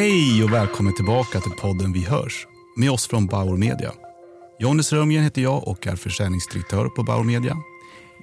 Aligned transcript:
Hej 0.00 0.44
och 0.44 0.52
välkommen 0.52 0.94
tillbaka 0.94 1.40
till 1.40 1.52
podden 1.52 1.92
Vi 1.92 2.04
hörs 2.04 2.46
med 2.76 2.90
oss 2.90 3.06
från 3.06 3.26
Bauer 3.26 3.56
Media. 3.56 3.92
Jonny 4.58 4.82
Strömgren 4.82 5.24
heter 5.24 5.42
jag 5.42 5.68
och 5.68 5.86
är 5.86 5.96
försäljningsdirektör 5.96 6.88
på 6.88 7.02
Bauer 7.02 7.24
Media. 7.24 7.56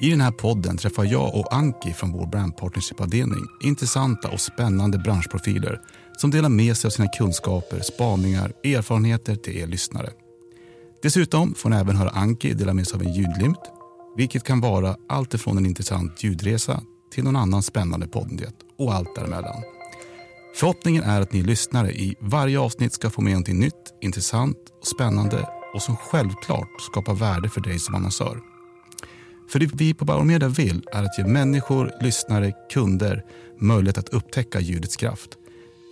I 0.01 0.09
den 0.09 0.21
här 0.21 0.31
podden 0.31 0.77
träffar 0.77 1.03
jag 1.05 1.35
och 1.35 1.53
Anki 1.53 1.93
från 1.93 2.11
vår 2.11 2.25
brand 2.25 2.57
partnership-avdelning 2.57 3.45
intressanta 3.63 4.29
och 4.29 4.39
spännande 4.39 4.97
branschprofiler 4.97 5.81
som 6.17 6.31
delar 6.31 6.49
med 6.49 6.77
sig 6.77 6.87
av 6.87 6.91
sina 6.91 7.07
kunskaper, 7.07 7.79
spaningar, 7.79 8.53
erfarenheter 8.63 9.35
till 9.35 9.57
er 9.57 9.67
lyssnare. 9.67 10.09
Dessutom 11.01 11.53
får 11.53 11.69
ni 11.69 11.75
även 11.75 11.95
höra 11.95 12.09
Anki 12.09 12.53
dela 12.53 12.73
med 12.73 12.87
sig 12.87 12.95
av 12.95 13.01
en 13.01 13.13
ljudlimt, 13.13 13.71
vilket 14.15 14.43
kan 14.43 14.61
vara 14.61 14.95
allt 15.09 15.33
ifrån 15.33 15.57
en 15.57 15.65
intressant 15.65 16.23
ljudresa 16.23 16.81
till 17.11 17.23
någon 17.23 17.35
annan 17.35 17.63
spännande 17.63 18.07
poddnyhet 18.07 18.55
och 18.77 18.93
allt 18.93 19.15
däremellan. 19.15 19.76
Förhoppningen 20.59 21.03
är 21.03 21.21
att 21.21 21.33
ni 21.33 21.43
lyssnare 21.43 21.91
i 21.91 22.15
varje 22.19 22.59
avsnitt 22.59 22.93
ska 22.93 23.09
få 23.09 23.21
med 23.21 23.31
någonting 23.31 23.59
nytt, 23.59 23.93
intressant 24.01 24.57
och 24.81 24.87
spännande 24.87 25.49
och 25.73 25.81
som 25.81 25.97
självklart 25.97 26.81
skapar 26.81 27.13
värde 27.13 27.49
för 27.49 27.61
dig 27.61 27.79
som 27.79 27.95
annonsör. 27.95 28.39
För 29.51 29.59
det 29.59 29.69
vi 29.73 29.93
på 29.93 30.05
Bauer 30.05 30.23
Media 30.23 30.47
vill 30.47 30.83
är 30.93 31.03
att 31.03 31.17
ge 31.17 31.25
människor, 31.25 31.91
lyssnare, 32.01 32.53
kunder 32.73 33.25
möjlighet 33.59 33.97
att 33.97 34.09
upptäcka 34.09 34.59
ljudets 34.59 34.95
kraft. 34.95 35.29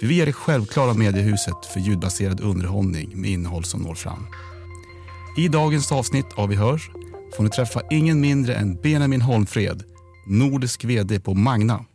Vi 0.01 0.07
vi 0.07 0.21
är 0.21 0.25
det 0.25 0.33
självklara 0.33 0.93
mediehuset 0.93 1.65
för 1.73 1.79
ljudbaserad 1.79 2.41
underhållning 2.41 3.21
med 3.21 3.29
innehåll 3.29 3.63
som 3.63 3.81
når 3.81 3.95
fram. 3.95 4.27
I 5.37 5.47
dagens 5.47 5.91
avsnitt 5.91 6.33
av 6.35 6.49
Vi 6.49 6.55
hörs 6.55 6.89
får 7.37 7.43
ni 7.43 7.49
träffa 7.49 7.81
ingen 7.91 8.21
mindre 8.21 8.55
än 8.55 8.75
Benjamin 8.75 9.21
Holmfred, 9.21 9.83
nordisk 10.27 10.85
vd 10.85 11.19
på 11.19 11.33
Magna. 11.33 11.85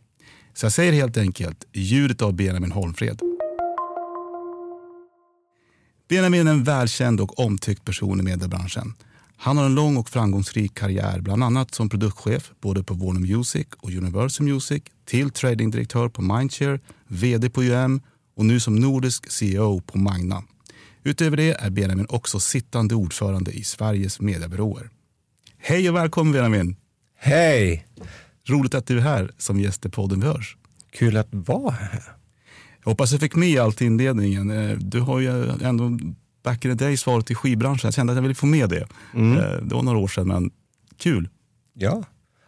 Så 0.53 0.65
jag 0.65 0.73
säger 0.73 0.93
helt 0.93 1.17
enkelt 1.17 1.65
ljudet 1.73 2.21
av 2.21 2.33
Benjamin 2.33 2.71
Holmfred. 2.71 3.21
Benjamin 6.09 6.47
är 6.47 6.51
en 6.51 6.63
välkänd 6.63 7.21
och 7.21 7.39
omtyckt 7.39 7.85
person 7.85 8.19
i 8.19 8.23
mediebranschen. 8.23 8.93
Han 9.37 9.57
har 9.57 9.65
en 9.65 9.75
lång 9.75 9.97
och 9.97 10.09
framgångsrik 10.09 10.73
karriär, 10.73 11.21
bland 11.21 11.43
annat 11.43 11.75
som 11.75 11.89
produktchef 11.89 12.51
både 12.61 12.83
på 12.83 12.93
Warner 12.93 13.35
Music 13.35 13.67
och 13.77 13.89
Universal 13.89 14.47
Music, 14.47 14.83
till 15.05 15.29
tradingdirektör 15.29 16.09
på 16.09 16.21
Mindshare, 16.21 16.79
vd 17.07 17.49
på 17.49 17.63
UM 17.63 18.01
och 18.35 18.45
nu 18.45 18.59
som 18.59 18.75
nordisk 18.75 19.31
CEO 19.31 19.81
på 19.81 19.97
Magna. 19.97 20.43
Utöver 21.03 21.37
det 21.37 21.51
är 21.51 21.69
Benjamin 21.69 22.05
också 22.09 22.39
sittande 22.39 22.95
ordförande 22.95 23.51
i 23.51 23.63
Sveriges 23.63 24.19
mediebyråer. 24.19 24.89
Hej 25.57 25.89
och 25.89 25.95
välkommen 25.95 26.33
Benjamin! 26.33 26.75
Hej! 27.17 27.85
Roligt 28.51 28.73
att 28.75 28.85
du 28.87 28.97
är 28.97 29.01
här 29.01 29.31
som 29.37 29.59
gäst 29.59 29.85
i 29.85 29.89
podden 29.89 30.19
Vi 30.19 30.27
hörs. 30.27 30.57
Kul 30.93 31.17
att 31.17 31.27
vara 31.31 31.71
här. 31.71 32.03
Jag 32.83 32.91
hoppas 32.91 33.11
jag 33.11 33.21
fick 33.21 33.35
med 33.35 33.59
allt 33.59 33.81
i 33.81 33.85
inledningen. 33.85 34.51
Eh, 34.51 34.77
Du 34.77 34.99
har 34.99 35.19
ju 35.19 35.49
ändå 35.61 35.99
back 36.43 36.65
in 36.65 36.77
the 36.77 36.85
days 36.85 37.05
varit 37.07 37.31
i 37.31 37.35
skivbranschen. 37.35 37.87
Jag 37.87 37.93
kände 37.93 38.13
att 38.13 38.17
jag 38.17 38.21
ville 38.21 38.35
få 38.35 38.45
med 38.45 38.69
det. 38.69 38.87
Mm. 39.13 39.37
Eh, 39.37 39.51
Det 39.61 39.75
var 39.75 39.81
några 39.83 39.97
år 39.97 40.07
sedan, 40.07 40.27
men 40.27 40.51
kul. 40.97 41.29
Ja. 41.73 42.03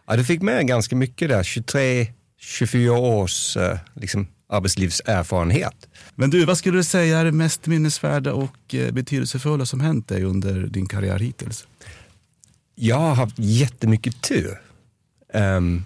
ja, 0.06 0.16
du 0.16 0.24
fick 0.24 0.42
med 0.42 0.66
ganska 0.66 0.96
mycket 0.96 1.28
där. 1.28 1.42
23-24 1.42 2.88
års 2.88 3.56
eh, 3.56 3.78
liksom, 3.94 4.26
arbetslivserfarenhet. 4.48 5.88
Men 6.14 6.30
du, 6.30 6.44
vad 6.44 6.58
skulle 6.58 6.78
du 6.78 6.84
säga 6.84 7.18
är 7.18 7.24
det 7.24 7.32
mest 7.32 7.66
minnesvärda 7.66 8.32
och 8.32 8.74
betydelsefulla 8.92 9.66
som 9.66 9.80
hänt 9.80 10.08
dig 10.08 10.24
under 10.24 10.66
din 10.66 10.86
karriär 10.86 11.18
hittills? 11.18 11.66
Jag 12.74 12.96
har 12.98 13.14
haft 13.14 13.34
jättemycket 13.38 14.22
tur. 14.22 14.60
Ehm, 15.32 15.84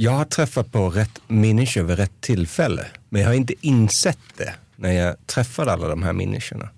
jag 0.00 0.12
har 0.12 0.24
träffat 0.24 0.72
på 0.72 0.90
rätt 0.90 1.20
människor 1.28 1.82
vid 1.82 1.96
rätt 1.96 2.20
tillfälle, 2.20 2.86
men 3.08 3.20
jag 3.20 3.28
har 3.28 3.34
inte 3.34 3.54
insett 3.60 4.18
det 4.36 4.54
när 4.76 4.92
jag 4.92 5.26
träffade 5.26 5.72
alla 5.72 5.88
de 5.88 6.02
här 6.02 6.12
människorna. 6.12 6.68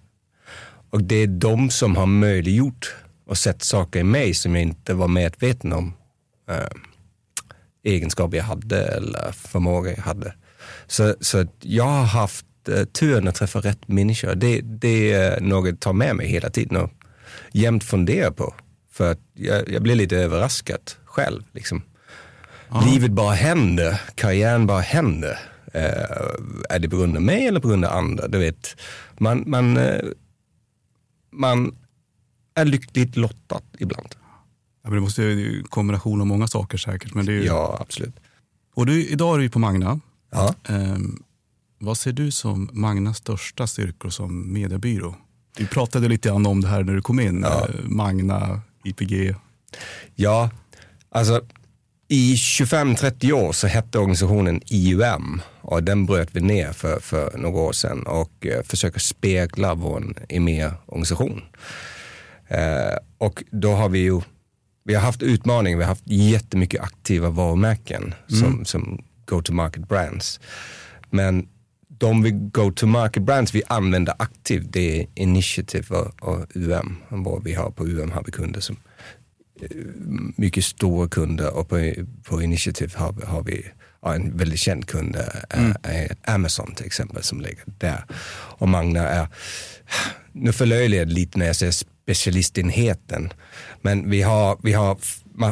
Och 0.91 1.03
det 1.03 1.17
är 1.17 1.27
de 1.27 1.71
som 1.71 1.97
har 1.97 2.07
möjliggjort 2.07 2.95
och 3.27 3.39
sett 3.39 3.63
saker 3.63 4.01
i 4.01 4.05
mig 4.05 4.35
som 4.35 4.55
jag 4.55 4.63
inte 4.63 4.95
var 4.95 5.09
medveten 5.09 5.73
om. 5.73 5.95
Eh, 6.51 6.71
egenskaper 7.85 8.37
jag 8.37 8.45
hade 8.45 8.83
eller 8.83 9.33
förmåga 9.33 9.91
jag 9.91 10.03
hade. 10.03 10.35
Så, 10.87 11.15
så 11.21 11.39
att 11.39 11.55
jag 11.61 11.85
har 11.85 12.05
haft 12.05 12.47
eh, 12.69 12.85
turen 12.85 13.29
att 13.29 13.35
träffa 13.35 13.61
rätt 13.61 13.89
människor. 13.89 14.35
Det, 14.35 14.61
det 14.61 15.13
är 15.13 15.41
något 15.41 15.69
jag 15.69 15.81
tar 15.81 15.93
med 15.93 16.17
mig 16.17 16.29
hela 16.29 16.51
tiden 16.51 16.77
och 16.77 16.91
jämt 17.53 17.85
funderar 17.85 18.31
på. 18.31 18.55
För 18.93 19.13
att 19.13 19.21
jag, 19.35 19.69
jag 19.69 19.83
blir 19.83 19.95
lite 19.95 20.17
överraskad 20.17 20.91
själv. 21.05 21.43
Liksom. 21.53 21.83
Livet 22.85 23.11
bara 23.11 23.35
händer, 23.35 24.01
karriären 24.15 24.67
bara 24.67 24.81
händer. 24.81 25.39
Eh, 25.75 25.93
är 26.71 26.79
det 26.79 26.89
på 26.89 26.97
grund 26.97 27.17
av 27.17 27.23
mig 27.23 27.47
eller 27.47 27.61
på 27.61 27.69
grund 27.69 27.85
av 27.85 27.97
andra? 27.97 28.29
Du 28.29 28.39
vet, 28.39 28.77
man, 29.19 29.45
man, 29.47 29.77
eh, 29.77 30.05
man 31.31 31.77
är 32.55 32.65
lyckligt 32.65 33.17
lottad 33.17 33.63
ibland. 33.79 34.09
Ja, 34.83 34.89
men 34.89 34.95
det 34.95 35.01
måste 35.01 35.23
ju 35.23 35.29
ju 35.29 35.59
en 35.59 35.65
kombination 35.65 36.21
av 36.21 36.27
många 36.27 36.47
saker 36.47 36.79
säkert. 36.79 37.15
Men 37.15 37.27
det 37.27 37.33
ju... 37.33 37.45
Ja, 37.45 37.79
absolut. 37.81 38.17
Och 38.75 38.87
du, 38.87 39.07
idag 39.07 39.35
är 39.35 39.39
du 39.39 39.51
på 39.51 39.59
Magna. 39.59 40.01
Ja. 40.31 40.55
Ehm, 40.69 41.23
vad 41.79 41.99
ser 41.99 42.13
du 42.13 42.31
som 42.31 42.71
Magnas 42.73 43.17
största 43.17 43.67
styrkor 43.67 44.11
som 44.11 44.53
mediebyrå? 44.53 45.15
Vi 45.59 45.67
pratade 45.67 46.09
lite 46.09 46.29
grann 46.29 46.47
om 46.47 46.61
det 46.61 46.69
här 46.69 46.83
när 46.83 46.95
du 46.95 47.03
kom 47.03 47.21
in. 47.21 47.41
Ja. 47.43 47.69
Eh, 47.69 47.75
Magna, 47.85 48.61
IPG. 48.85 49.35
Ja, 50.15 50.51
alltså 51.11 51.43
i 52.13 52.35
25-30 52.35 53.33
år 53.33 53.53
så 53.53 53.67
hette 53.67 53.99
organisationen 53.99 54.61
IUM 54.67 55.43
och 55.61 55.83
den 55.83 56.07
bröt 56.07 56.29
vi 56.33 56.41
ner 56.41 56.73
för, 56.73 57.01
för 57.01 57.39
några 57.39 57.61
år 57.61 57.73
sedan 57.73 58.03
och 58.03 58.47
eh, 58.47 58.63
försöker 58.63 59.01
spegla 59.01 59.75
vår 59.75 60.05
EMEA-organisation. 60.29 61.43
Eh, 62.49 62.97
och 63.19 63.45
då 63.51 63.73
har 63.73 63.89
vi 63.89 63.99
ju, 63.99 64.21
vi 64.85 64.95
har 64.95 65.03
haft 65.03 65.23
utmaningar, 65.23 65.79
vi 65.79 65.85
har 65.85 65.89
haft 65.89 66.07
jättemycket 66.07 66.83
aktiva 66.83 67.31
varumärken 67.31 68.15
som, 68.27 68.65
som 68.65 69.05
go-to-market 69.25 69.89
brands. 69.89 70.41
Men 71.11 71.49
de 71.89 72.23
vi 72.23 72.31
go-to-market 72.31 73.23
brands 73.23 73.55
vi 73.55 73.63
använder 73.67 74.15
aktivt 74.19 74.67
det 74.73 75.01
är 75.01 75.07
Initiative 75.15 75.97
och, 75.97 76.23
och 76.23 76.47
UM. 76.55 76.97
Vad 77.09 77.45
vi 77.45 77.55
har 77.55 77.71
på 77.71 77.85
UM 77.85 78.11
har 78.11 78.23
vi 78.27 78.33
kunder 78.33 78.61
som 78.61 78.77
mycket 80.37 80.65
stora 80.65 81.09
kunder 81.09 81.55
och 81.57 81.69
på, 81.69 81.93
på 82.25 82.43
Initiative 82.43 82.93
har, 82.99 83.13
vi- 83.13 83.25
har 83.27 83.43
vi 83.43 83.67
en 84.03 84.37
väldigt 84.37 84.59
känd 84.61 84.87
kund, 84.87 85.17
är 85.83 86.17
Amazon 86.25 86.75
till 86.75 86.87
exempel 86.87 87.23
som 87.23 87.41
ligger 87.41 87.63
där. 87.79 88.05
Och 88.59 88.69
Magna 88.69 89.09
är, 89.09 89.29
nu 90.33 90.53
förlöjligar 90.53 91.03
jag 91.03 91.13
lite 91.13 91.39
när 91.39 91.47
jag 91.47 91.57
säger 91.57 91.73
specialistenheten, 91.73 93.33
men 93.83 94.11
vi 94.11 94.23
har, 94.23 94.59
vi 94.63 94.73
har 94.73 94.99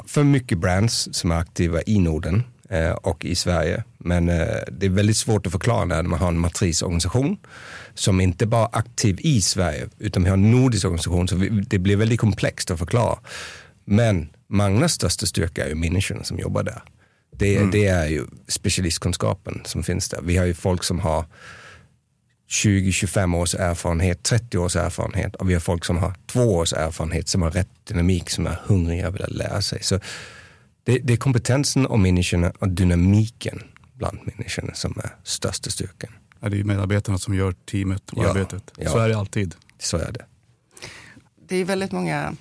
för 0.07 0.25
mycket 0.25 0.59
brands 0.59 1.09
som 1.13 1.31
är 1.31 1.37
aktiva 1.37 1.83
i 1.87 1.99
Norden 1.99 2.43
eh, 2.71 2.91
och 2.91 3.25
i 3.25 3.35
Sverige. 3.35 3.85
Men 3.99 4.29
eh, 4.29 4.47
det 4.73 4.87
är 4.87 4.91
väldigt 4.91 5.17
svårt 5.17 5.47
att 5.47 5.53
förklara 5.53 5.85
när 5.85 6.03
man 6.03 6.19
har 6.19 6.29
en 6.29 6.39
matrisorganisation 6.39 7.37
som 7.95 8.21
inte 8.21 8.47
bara 8.47 8.65
är 8.67 8.79
aktiv 8.79 9.17
i 9.21 9.41
Sverige 9.43 9.89
utan 9.99 10.23
vi 10.23 10.29
har 10.29 10.37
en 10.37 10.51
nordisk 10.51 10.85
organisation 10.85 11.29
så 11.29 11.37
det 11.69 11.79
blir 11.79 11.97
väldigt 11.97 12.21
komplext 12.21 12.71
att 12.71 12.79
förklara. 12.79 13.19
Men 13.91 14.29
Magnas 14.47 14.93
största 14.93 15.27
styrka 15.27 15.65
är 15.65 15.69
ju 15.69 15.75
människorna 15.75 16.25
som 16.25 16.39
jobbar 16.39 16.63
där. 16.63 16.83
Det, 17.37 17.71
det 17.73 17.87
är 17.87 18.07
ju 18.07 18.27
specialistkunskapen 18.49 19.61
som 19.65 19.83
finns 19.83 20.09
där. 20.09 20.21
Vi 20.23 20.37
har 20.37 20.47
ju 20.47 20.55
folk 20.55 20.85
som 20.85 20.99
har 21.01 21.25
20-25 22.49 23.37
års 23.37 23.55
erfarenhet, 23.55 24.23
30 24.23 24.59
års 24.59 24.77
erfarenhet 24.77 25.35
och 25.35 25.51
vi 25.51 25.55
har 25.55 25.61
folk 25.61 25.85
som 25.85 25.97
har 25.97 26.15
två 26.27 26.55
års 26.57 26.73
erfarenhet 26.73 27.29
som 27.29 27.43
har 27.43 27.51
rätt 27.51 27.69
dynamik, 27.85 28.31
som 28.31 28.47
är 28.47 28.61
hungriga 28.65 29.09
och 29.09 29.15
vill 29.15 29.25
lära 29.29 29.63
sig. 29.63 29.83
Så 29.83 30.01
det, 30.85 30.99
det 30.99 31.13
är 31.13 31.17
kompetensen 31.17 31.87
och 31.87 32.01
människorna 32.01 32.53
och 32.59 32.69
dynamiken 32.69 33.63
bland 33.95 34.19
människorna 34.25 34.75
som 34.75 34.95
är 35.05 35.11
största 35.25 35.71
styrkan. 35.71 36.11
Ja, 36.41 36.49
det 36.49 36.61
är 36.61 36.65
medarbetarna 36.65 37.19
som 37.19 37.35
gör 37.35 37.53
teamet 37.53 38.11
och 38.11 38.25
Ja, 38.25 38.31
arbetet. 38.31 38.63
ja. 38.77 38.91
Så 38.91 38.99
är 38.99 39.09
det 39.09 39.17
alltid. 39.19 39.55
Så 39.79 39.97
är 39.97 40.13
det. 40.13 40.25
Det 41.49 41.57
är 41.57 41.65
väldigt 41.65 41.93
många 41.93 42.35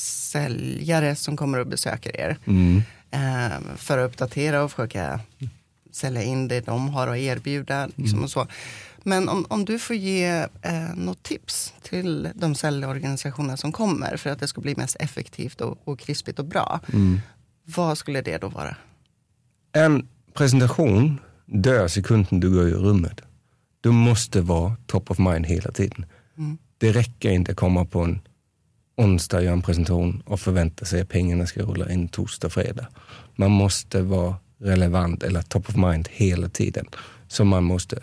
säljare 0.00 1.16
som 1.16 1.36
kommer 1.36 1.58
och 1.58 1.66
besöker 1.66 2.16
er. 2.16 2.38
Mm. 2.44 2.82
Eh, 3.10 3.76
för 3.76 3.98
att 3.98 4.10
uppdatera 4.10 4.62
och 4.62 4.70
försöka 4.70 5.20
sälja 5.92 6.22
in 6.22 6.48
det 6.48 6.66
de 6.66 6.88
har 6.88 7.08
att 7.08 7.16
erbjuda. 7.16 7.88
Liksom 7.96 8.22
och 8.22 8.30
så. 8.30 8.46
Men 9.02 9.28
om, 9.28 9.46
om 9.48 9.64
du 9.64 9.78
får 9.78 9.96
ge 9.96 10.46
eh, 10.62 10.94
något 10.96 11.22
tips 11.22 11.74
till 11.82 12.28
de 12.34 12.54
säljorganisationer 12.54 13.56
som 13.56 13.72
kommer 13.72 14.16
för 14.16 14.30
att 14.30 14.40
det 14.40 14.48
ska 14.48 14.60
bli 14.60 14.74
mest 14.76 14.96
effektivt 15.00 15.60
och, 15.60 15.78
och 15.84 15.98
krispigt 15.98 16.38
och 16.38 16.44
bra. 16.44 16.80
Vad 17.64 17.98
skulle 17.98 18.20
det 18.20 18.38
då 18.38 18.48
vara? 18.48 18.76
En 19.72 20.08
presentation 20.34 21.18
dör 21.46 21.88
sekunden 21.88 22.40
du 22.40 22.50
går 22.50 22.68
i 22.68 22.72
rummet. 22.72 23.20
Du 23.80 23.90
måste 23.90 24.40
vara 24.40 24.76
top 24.86 25.10
of 25.10 25.18
mind 25.18 25.46
hela 25.46 25.70
tiden. 25.70 26.06
Det 26.78 26.92
räcker 26.92 27.30
inte 27.30 27.50
att 27.50 27.56
komma 27.56 27.84
på 27.84 28.00
en 28.00 28.20
onsdag 29.00 29.42
göra 29.42 29.52
en 29.52 29.62
presentation 29.62 30.22
och 30.26 30.40
förvänta 30.40 30.84
sig 30.84 31.00
att 31.00 31.08
pengarna 31.08 31.46
ska 31.46 31.62
rulla 31.62 31.92
in 31.92 32.08
torsdag, 32.08 32.50
fredag. 32.50 32.86
Man 33.36 33.50
måste 33.50 34.02
vara 34.02 34.36
relevant 34.58 35.22
eller 35.22 35.42
top 35.42 35.68
of 35.68 35.76
mind 35.76 36.08
hela 36.12 36.48
tiden. 36.48 36.86
Så 37.28 37.44
man 37.44 37.64
måste 37.64 37.98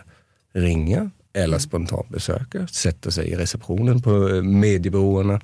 ringa 0.54 1.12
eller 1.34 1.60
spontant 1.60 2.10
besöka, 2.10 2.68
sätta 2.68 3.12
sig 3.12 3.28
i 3.28 3.36
receptionen 3.36 4.02
på 4.02 4.30
eh, 4.30 4.42
mediebyråerna 4.42 5.42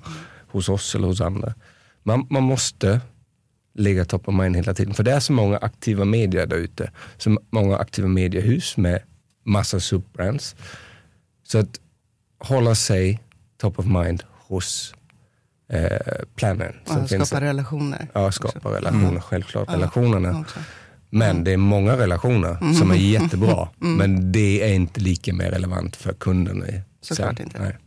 hos 0.48 0.68
oss 0.68 0.94
eller 0.94 1.06
hos 1.06 1.20
andra. 1.20 1.54
Man, 2.02 2.26
man 2.30 2.42
måste 2.42 3.00
ligga 3.74 4.04
top 4.04 4.28
of 4.28 4.34
mind 4.34 4.56
hela 4.56 4.74
tiden. 4.74 4.94
För 4.94 5.02
det 5.02 5.12
är 5.12 5.20
så 5.20 5.32
många 5.32 5.58
aktiva 5.58 6.04
medier 6.04 6.46
där 6.46 6.56
ute. 6.56 6.90
Så 7.16 7.38
många 7.50 7.76
aktiva 7.76 8.08
mediehus 8.08 8.76
med 8.76 9.02
massa 9.44 9.80
subbrands. 9.80 10.56
Så 11.42 11.58
att 11.58 11.80
hålla 12.38 12.74
sig 12.74 13.22
top 13.56 13.78
of 13.78 13.86
mind 13.86 14.22
hos 14.30 14.94
eh, 15.74 15.98
planen. 16.34 16.74
Ja, 16.86 17.06
skapa 17.06 17.40
relationer. 17.40 18.08
Ja, 18.12 18.32
skapa 18.32 18.70
relationer. 18.70 19.08
Mm. 19.08 19.20
Självklart 19.20 19.68
ja, 19.68 19.74
relationerna. 19.74 20.40
Också. 20.40 20.58
Men 21.10 21.44
det 21.44 21.52
är 21.52 21.56
många 21.56 21.96
relationer 21.96 22.58
mm. 22.60 22.74
som 22.74 22.90
är 22.90 22.94
jättebra. 22.94 23.68
Mm. 23.82 23.96
Men 23.96 24.32
det 24.32 24.62
är 24.62 24.74
inte 24.74 25.00
lika 25.00 25.34
mer 25.34 25.50
relevant 25.50 25.96
för 25.96 26.12
kunden. 26.12 26.64
Såklart 27.00 27.40
inte. 27.40 27.58
Nej. 27.58 27.78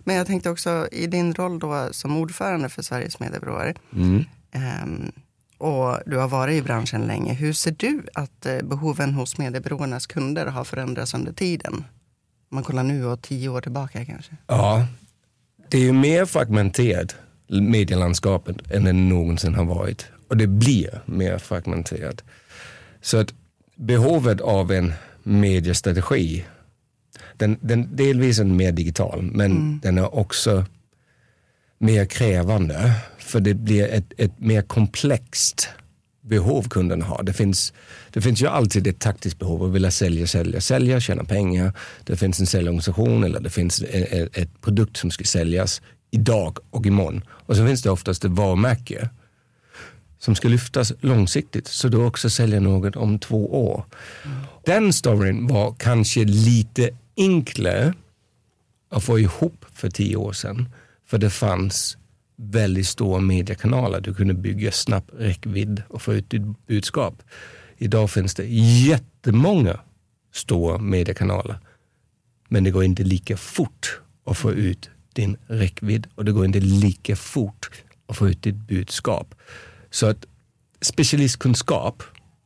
Men 0.00 0.16
jag 0.16 0.26
tänkte 0.26 0.50
också 0.50 0.88
i 0.92 1.06
din 1.06 1.34
roll 1.34 1.58
då 1.58 1.88
som 1.90 2.16
ordförande 2.16 2.68
för 2.68 2.82
Sveriges 2.82 3.20
mediebyråer. 3.20 3.74
Mm. 3.92 4.24
Um, 4.54 5.12
och 5.58 5.98
du 6.06 6.16
har 6.16 6.28
varit 6.28 6.54
i 6.54 6.62
branschen 6.62 7.06
länge. 7.06 7.32
Hur 7.32 7.52
ser 7.52 7.74
du 7.78 8.02
att 8.14 8.46
eh, 8.46 8.62
behoven 8.62 9.14
hos 9.14 9.38
mediebyråernas 9.38 10.06
kunder 10.06 10.46
har 10.46 10.64
förändrats 10.64 11.14
under 11.14 11.32
tiden? 11.32 11.74
Om 11.74 12.54
man 12.54 12.64
kollar 12.64 12.82
nu 12.82 13.06
och 13.06 13.22
tio 13.22 13.48
år 13.48 13.60
tillbaka 13.60 14.04
kanske. 14.04 14.36
Ja, 14.46 14.86
det 15.68 15.78
är 15.78 15.82
ju 15.82 15.92
mer 15.92 16.24
fragmenterat 16.24 17.16
medielandskapet 17.48 18.56
än 18.70 18.84
det 18.84 18.92
någonsin 18.92 19.54
har 19.54 19.64
varit. 19.64 20.06
Och 20.28 20.36
det 20.36 20.46
blir 20.46 21.02
mer 21.06 21.38
fragmenterat. 21.38 22.24
Så 23.00 23.16
att 23.16 23.34
behovet 23.76 24.40
av 24.40 24.72
en 24.72 24.92
mediestrategi, 25.22 26.44
den, 27.36 27.58
den 27.60 27.96
delvis 27.96 28.38
är 28.38 28.44
mer 28.44 28.72
digital, 28.72 29.22
men 29.22 29.50
mm. 29.50 29.80
den 29.82 29.98
är 29.98 30.14
också 30.14 30.64
mer 31.78 32.04
krävande. 32.04 32.92
För 33.18 33.40
det 33.40 33.54
blir 33.54 33.88
ett, 33.88 34.12
ett 34.16 34.40
mer 34.40 34.62
komplext 34.62 35.68
behov 36.26 36.68
kunden 36.68 37.02
har. 37.02 37.22
Det 37.22 37.32
finns, 37.32 37.72
det 38.10 38.20
finns 38.20 38.42
ju 38.42 38.46
alltid 38.46 38.86
ett 38.86 38.98
taktiskt 38.98 39.38
behov 39.38 39.64
att 39.64 39.72
vilja 39.72 39.90
sälja, 39.90 40.26
sälja, 40.26 40.60
sälja, 40.60 41.00
tjäna 41.00 41.24
pengar. 41.24 41.72
Det 42.04 42.16
finns 42.16 42.40
en 42.40 42.46
säljorganisation 42.46 43.24
eller 43.24 43.40
det 43.40 43.50
finns 43.50 43.82
ett, 43.82 44.36
ett 44.36 44.60
produkt 44.60 44.96
som 44.96 45.10
ska 45.10 45.24
säljas 45.24 45.82
idag 46.10 46.58
och 46.70 46.86
imorgon. 46.86 47.24
Och 47.28 47.56
så 47.56 47.66
finns 47.66 47.82
det 47.82 47.90
oftast 47.90 48.24
ett 48.24 48.30
varumärke 48.30 49.10
som 50.18 50.34
ska 50.34 50.48
lyftas 50.48 50.92
långsiktigt 51.00 51.66
så 51.66 51.88
du 51.88 51.96
också 51.96 52.30
säljer 52.30 52.60
något 52.60 52.96
om 52.96 53.18
två 53.18 53.70
år. 53.70 53.84
Mm. 54.24 54.38
Den 54.64 54.92
storyn 54.92 55.46
var 55.46 55.74
kanske 55.78 56.24
lite 56.24 56.90
enklare 57.16 57.94
att 58.90 59.04
få 59.04 59.18
ihop 59.18 59.64
för 59.72 59.90
tio 59.90 60.16
år 60.16 60.32
sedan. 60.32 60.68
För 61.06 61.18
det 61.18 61.30
fanns 61.30 61.96
väldigt 62.36 62.86
stora 62.86 63.20
mediekanaler. 63.20 64.00
Du 64.00 64.14
kunde 64.14 64.34
bygga 64.34 64.72
snabb 64.72 65.10
räckvidd 65.18 65.82
och 65.88 66.02
få 66.02 66.14
ut 66.14 66.30
ditt 66.30 66.66
budskap. 66.66 67.22
Idag 67.76 68.10
finns 68.10 68.34
det 68.34 68.46
jättemånga 68.86 69.80
stora 70.32 70.78
mediekanaler. 70.78 71.58
Men 72.48 72.64
det 72.64 72.70
går 72.70 72.84
inte 72.84 73.02
lika 73.02 73.36
fort 73.36 74.00
att 74.26 74.38
få 74.38 74.52
ut 74.52 74.90
din 75.12 75.36
räckvidd 75.46 76.06
och 76.14 76.24
det 76.24 76.32
går 76.32 76.44
inte 76.44 76.60
lika 76.60 77.16
fort 77.16 77.70
att 78.06 78.16
få 78.16 78.28
ut 78.28 78.42
ditt 78.42 78.54
budskap. 78.54 79.34
Så 79.90 80.06
att 80.06 80.26
specialistkunskap 80.80 82.02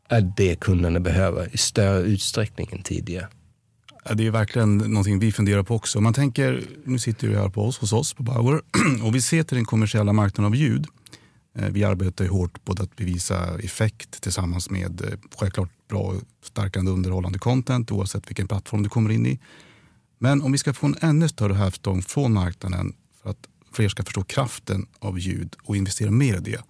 är 0.09 0.33
det 0.37 0.61
kunderna 0.61 1.01
behöver 1.01 1.55
i 1.55 1.59
större 1.59 2.01
utsträckning 2.01 2.69
än 2.73 2.83
tidigare. 2.83 3.29
Det 4.15 4.27
är 4.27 4.31
verkligen 4.31 4.79
någonting 4.79 5.19
vi 5.19 5.33
funderar 5.33 5.63
på 5.63 5.75
också. 5.75 6.01
Man 6.01 6.15
tänker, 6.15 6.65
nu 6.85 6.99
sitter 6.99 7.29
du 7.29 7.37
här 7.37 7.49
på 7.49 7.65
oss, 7.65 7.79
hos 7.79 7.93
oss 7.93 8.15
på 8.15 8.23
Bauer 8.23 8.63
och 9.03 9.15
vi 9.15 9.23
ser 9.23 9.43
till 9.43 9.57
den 9.57 9.65
kommersiella 9.65 10.13
marknaden 10.13 10.53
av 10.53 10.57
ljud. 10.57 10.87
Eh, 11.59 11.69
vi 11.69 11.85
arbetar 11.85 12.27
hårt 12.27 12.65
på 12.65 12.73
att 12.73 12.97
bevisa 12.97 13.59
effekt 13.59 14.23
tillsammans 14.23 14.71
med 14.71 15.01
eh, 15.01 15.19
självklart 15.39 15.71
bra, 15.89 16.15
stärkande 16.43 16.91
underhållande 16.91 17.39
content 17.39 17.93
oavsett 17.93 18.31
vilken 18.31 18.49
plattform 18.49 18.83
du 18.83 18.89
kommer 18.89 19.11
in 19.11 19.27
i. 19.27 19.41
Men 20.19 20.43
om 20.43 20.53
vi 20.53 20.59
ska 20.59 20.73
få 20.73 20.87
en 20.87 20.97
ännu 21.01 21.29
större 21.29 21.55
hävstång 21.55 22.03
från 22.03 22.33
marknaden 22.33 22.93
för 23.23 23.31
att 23.31 23.49
fler 23.73 23.89
ska 23.89 24.05
förstå 24.05 24.25
kraften 24.25 24.87
av 24.99 25.19
ljud 25.19 25.57
och 25.63 25.77
investera 25.77 26.11
mer 26.11 26.37
i 26.37 26.41
det. 26.41 26.63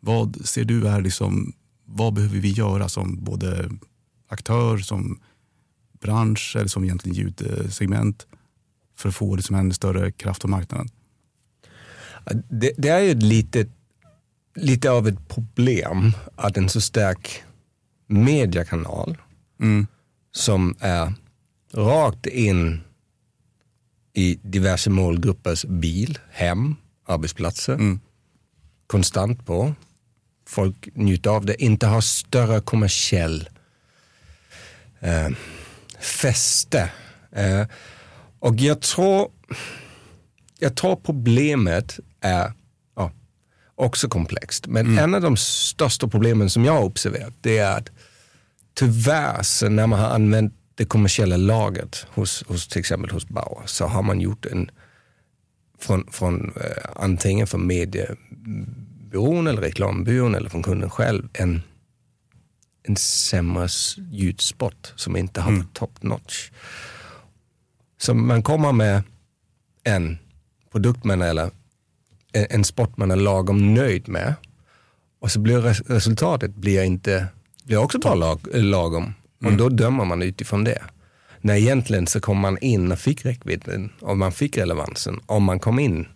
Vad 0.00 0.46
ser 0.46 0.64
du 0.64 0.88
är 0.88 1.00
liksom, 1.00 1.52
vad 1.84 2.14
behöver 2.14 2.38
vi 2.38 2.50
göra 2.50 2.88
som 2.88 3.24
både 3.24 3.70
aktör, 4.28 4.78
som 4.78 5.20
bransch 6.02 6.56
eller 6.56 6.68
som 6.68 6.84
egentligen 6.84 7.16
ljudsegment 7.16 8.26
för 8.96 9.08
att 9.08 9.14
få 9.14 9.36
liksom 9.36 9.56
ännu 9.56 9.74
större 9.74 10.12
kraft 10.12 10.42
på 10.42 10.48
marknaden? 10.48 10.88
Det, 12.48 12.72
det 12.78 12.88
är 12.88 13.00
ju 13.00 13.14
lite, 13.14 13.66
lite 14.54 14.90
av 14.90 15.08
ett 15.08 15.28
problem 15.28 16.12
att 16.36 16.56
en 16.56 16.68
så 16.68 16.80
stark 16.80 17.42
mediekanal 18.06 19.16
mm. 19.60 19.86
som 20.32 20.74
är 20.80 21.12
rakt 21.72 22.26
in 22.26 22.80
i 24.12 24.38
diverse 24.42 24.90
målgruppers 24.90 25.64
bil, 25.64 26.18
hem, 26.30 26.76
arbetsplatser. 27.06 27.74
Mm. 27.74 28.00
Konstant 28.86 29.46
på. 29.46 29.74
Folk 30.46 30.88
njuter 30.94 31.30
av 31.30 31.46
det. 31.46 31.62
Inte 31.62 31.86
har 31.86 32.00
större 32.00 32.60
kommersiell 32.60 33.48
eh, 35.00 35.28
fäste. 36.04 36.90
Eh, 37.32 37.66
och 38.38 38.56
jag 38.56 38.80
tror, 38.80 39.30
jag 40.58 40.76
tror 40.76 40.96
problemet 40.96 42.00
är 42.20 42.52
ja, 42.96 43.10
också 43.74 44.08
komplext. 44.08 44.66
Men 44.66 44.86
mm. 44.86 44.98
en 44.98 45.14
av 45.14 45.20
de 45.20 45.36
största 45.36 46.08
problemen 46.08 46.50
som 46.50 46.64
jag 46.64 46.72
har 46.72 46.84
observerat 46.84 47.34
det 47.40 47.58
är 47.58 47.78
att 47.78 47.90
tyvärr 48.74 49.68
när 49.68 49.86
man 49.86 49.98
har 49.98 50.08
använt 50.08 50.54
det 50.74 50.84
kommersiella 50.84 51.36
laget 51.36 52.06
hos, 52.08 52.44
hos 52.48 52.68
till 52.68 52.80
exempel 52.80 53.10
hos 53.10 53.28
Bauer 53.28 53.62
så 53.66 53.86
har 53.86 54.02
man 54.02 54.20
gjort 54.20 54.46
en 54.46 54.70
från, 55.78 56.06
från 56.10 56.52
eh, 56.56 56.90
antingen 56.96 57.46
från 57.46 57.66
mediebyrån 57.66 59.46
eller 59.46 59.62
reklambyrån 59.62 60.34
eller 60.34 60.50
från 60.50 60.62
kunden 60.62 60.90
själv 60.90 61.28
en 61.32 61.62
en 62.82 62.96
sämre 62.96 63.68
ljudspot 64.10 64.92
som 64.96 65.16
inte 65.16 65.40
har 65.40 65.52
mm. 65.52 65.66
top 65.72 66.02
notch. 66.02 66.50
Så 67.98 68.14
man 68.14 68.42
kommer 68.42 68.72
med 68.72 69.02
en 69.84 70.18
produkt 70.72 71.04
man 71.04 71.22
eller 71.22 71.50
en 72.32 72.64
spot 72.64 72.96
man 72.96 73.10
är 73.10 73.16
lagom 73.16 73.74
nöjd 73.74 74.08
med 74.08 74.34
och 75.20 75.30
så 75.30 75.40
blir 75.40 75.60
resultatet 75.92 76.54
blir 76.54 76.82
inte, 76.82 77.26
blir 77.64 77.76
också 77.76 77.98
bara 77.98 78.14
lag, 78.14 78.40
lagom. 78.52 79.14
Och 79.38 79.46
mm. 79.46 79.56
då 79.56 79.68
dömer 79.68 80.04
man 80.04 80.22
utifrån 80.22 80.64
det. 80.64 80.82
När 81.40 81.54
egentligen 81.54 82.06
så 82.06 82.20
kom 82.20 82.38
man 82.38 82.58
in 82.58 82.92
och 82.92 82.98
fick 82.98 83.24
räckvidden 83.24 83.92
och 84.00 84.18
man 84.18 84.32
fick 84.32 84.58
relevansen 84.58 85.20
om 85.26 85.44
man 85.44 85.58
kom 85.58 85.78
in 85.78 86.06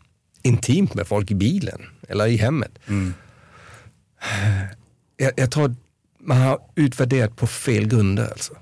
intimt 0.43 0.95
med 0.95 1.07
folk 1.07 1.31
i 1.31 1.35
bilen 1.35 1.83
eller 2.09 2.27
i 2.27 2.37
hemmet. 2.37 2.79
Mm. 2.87 3.15
Jag, 5.17 5.33
jag 5.37 5.51
tror 5.51 5.75
man 6.27 6.37
har 6.37 6.59
utvärderat 6.75 7.37
på 7.37 7.47
fel 7.47 7.89
grunder 7.89 8.29
alltså. 8.31 8.55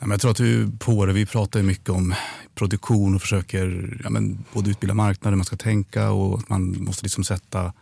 jag 0.00 0.20
tror 0.20 0.30
att 0.30 0.36
du 0.36 0.62
är 0.62 0.70
på 0.78 1.06
det. 1.06 1.12
Vi 1.12 1.26
pratar 1.26 1.62
mycket 1.62 1.88
om 1.88 2.14
produktion 2.54 3.14
och 3.14 3.20
försöker 3.20 3.96
ja, 4.04 4.10
men, 4.10 4.44
både 4.52 4.70
utbilda 4.70 4.94
marknaden, 4.94 5.38
man 5.38 5.44
ska 5.44 5.56
tänka 5.56 6.10
och 6.10 6.38
att 6.38 6.48
man 6.48 6.84
måste 6.84 7.04
liksom 7.04 7.24
sätta 7.24 7.72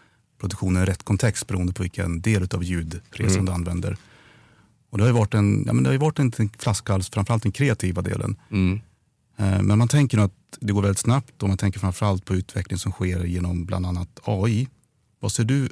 produktionen 0.40 0.82
i 0.82 0.86
rätt 0.86 1.02
kontext 1.02 1.46
beroende 1.46 1.72
på 1.72 1.82
vilken 1.82 2.20
del 2.20 2.48
av 2.54 2.64
ljudresan 2.64 3.34
mm. 3.34 3.44
du 3.44 3.52
använder. 3.52 3.96
Och 4.90 4.98
det 4.98 5.04
har 5.04 5.08
ju 5.08 5.14
varit 5.14 5.34
en, 5.34 5.64
ja, 5.66 5.72
men 5.72 5.84
det 5.84 5.90
har 5.90 5.98
varit 5.98 6.18
en 6.18 6.50
flaskhals, 6.58 7.10
framförallt 7.10 7.42
den 7.42 7.52
kreativa 7.52 8.02
delen. 8.02 8.36
Mm. 8.50 8.80
Eh, 9.36 9.62
men 9.62 9.78
man 9.78 9.88
tänker 9.88 10.16
nog 10.16 10.26
att 10.26 10.58
det 10.60 10.72
går 10.72 10.82
väldigt 10.82 10.98
snabbt 10.98 11.42
och 11.42 11.48
man 11.48 11.58
tänker 11.58 11.80
framförallt 11.80 12.24
på 12.24 12.34
utveckling 12.34 12.78
som 12.78 12.92
sker 12.92 13.24
genom 13.24 13.64
bland 13.64 13.86
annat 13.86 14.20
AI. 14.24 14.68
Vad 15.20 15.32
ser 15.32 15.44
du 15.44 15.68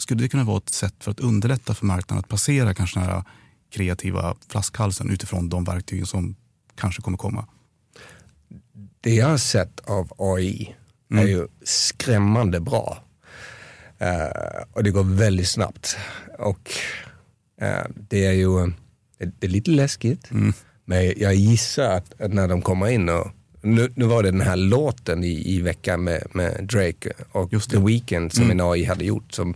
skulle 0.00 0.22
det 0.22 0.28
kunna 0.28 0.44
vara 0.44 0.58
ett 0.58 0.68
sätt 0.68 0.94
för 0.98 1.10
att 1.10 1.20
underlätta 1.20 1.74
för 1.74 1.86
marknaden 1.86 2.18
att 2.18 2.28
passera 2.28 2.74
kanske 2.74 3.00
den 3.00 3.08
här 3.08 3.22
kreativa 3.70 4.36
flaskhalsen 4.48 5.10
utifrån 5.10 5.48
de 5.48 5.64
verktygen 5.64 6.06
som 6.06 6.36
kanske 6.74 7.02
kommer 7.02 7.18
komma? 7.18 7.46
Det 9.00 9.14
jag 9.14 9.26
har 9.26 9.38
sett 9.38 9.80
av 9.80 10.12
AI 10.18 10.76
mm. 11.10 11.24
är 11.24 11.28
ju 11.28 11.48
skrämmande 11.62 12.60
bra. 12.60 13.04
Uh, 14.02 14.62
och 14.72 14.84
det 14.84 14.90
går 14.90 15.04
väldigt 15.04 15.48
snabbt. 15.48 15.96
Och 16.38 16.72
uh, 17.62 17.90
det 18.08 18.26
är 18.26 18.32
ju 18.32 18.72
det 19.18 19.46
är 19.46 19.50
lite 19.50 19.70
läskigt. 19.70 20.30
Mm. 20.30 20.52
Men 20.84 21.12
jag 21.16 21.34
gissar 21.34 21.96
att, 21.96 22.20
att, 22.20 22.32
när 22.32 22.48
de 22.48 22.62
kommer 22.62 22.88
in 22.88 23.08
och 23.08 23.30
nu, 23.62 23.92
nu 23.96 24.04
var 24.04 24.22
det 24.22 24.30
den 24.30 24.40
här 24.40 24.56
låten 24.56 25.24
i, 25.24 25.54
i 25.54 25.60
veckan 25.60 26.04
med, 26.04 26.26
med 26.32 26.68
Drake 26.72 27.12
och 27.32 27.50
The 27.50 27.78
Weeknd 27.78 28.32
som 28.32 28.44
mm. 28.44 28.60
en 28.60 28.66
AI 28.66 28.84
hade 28.84 29.04
gjort 29.04 29.32
som 29.32 29.54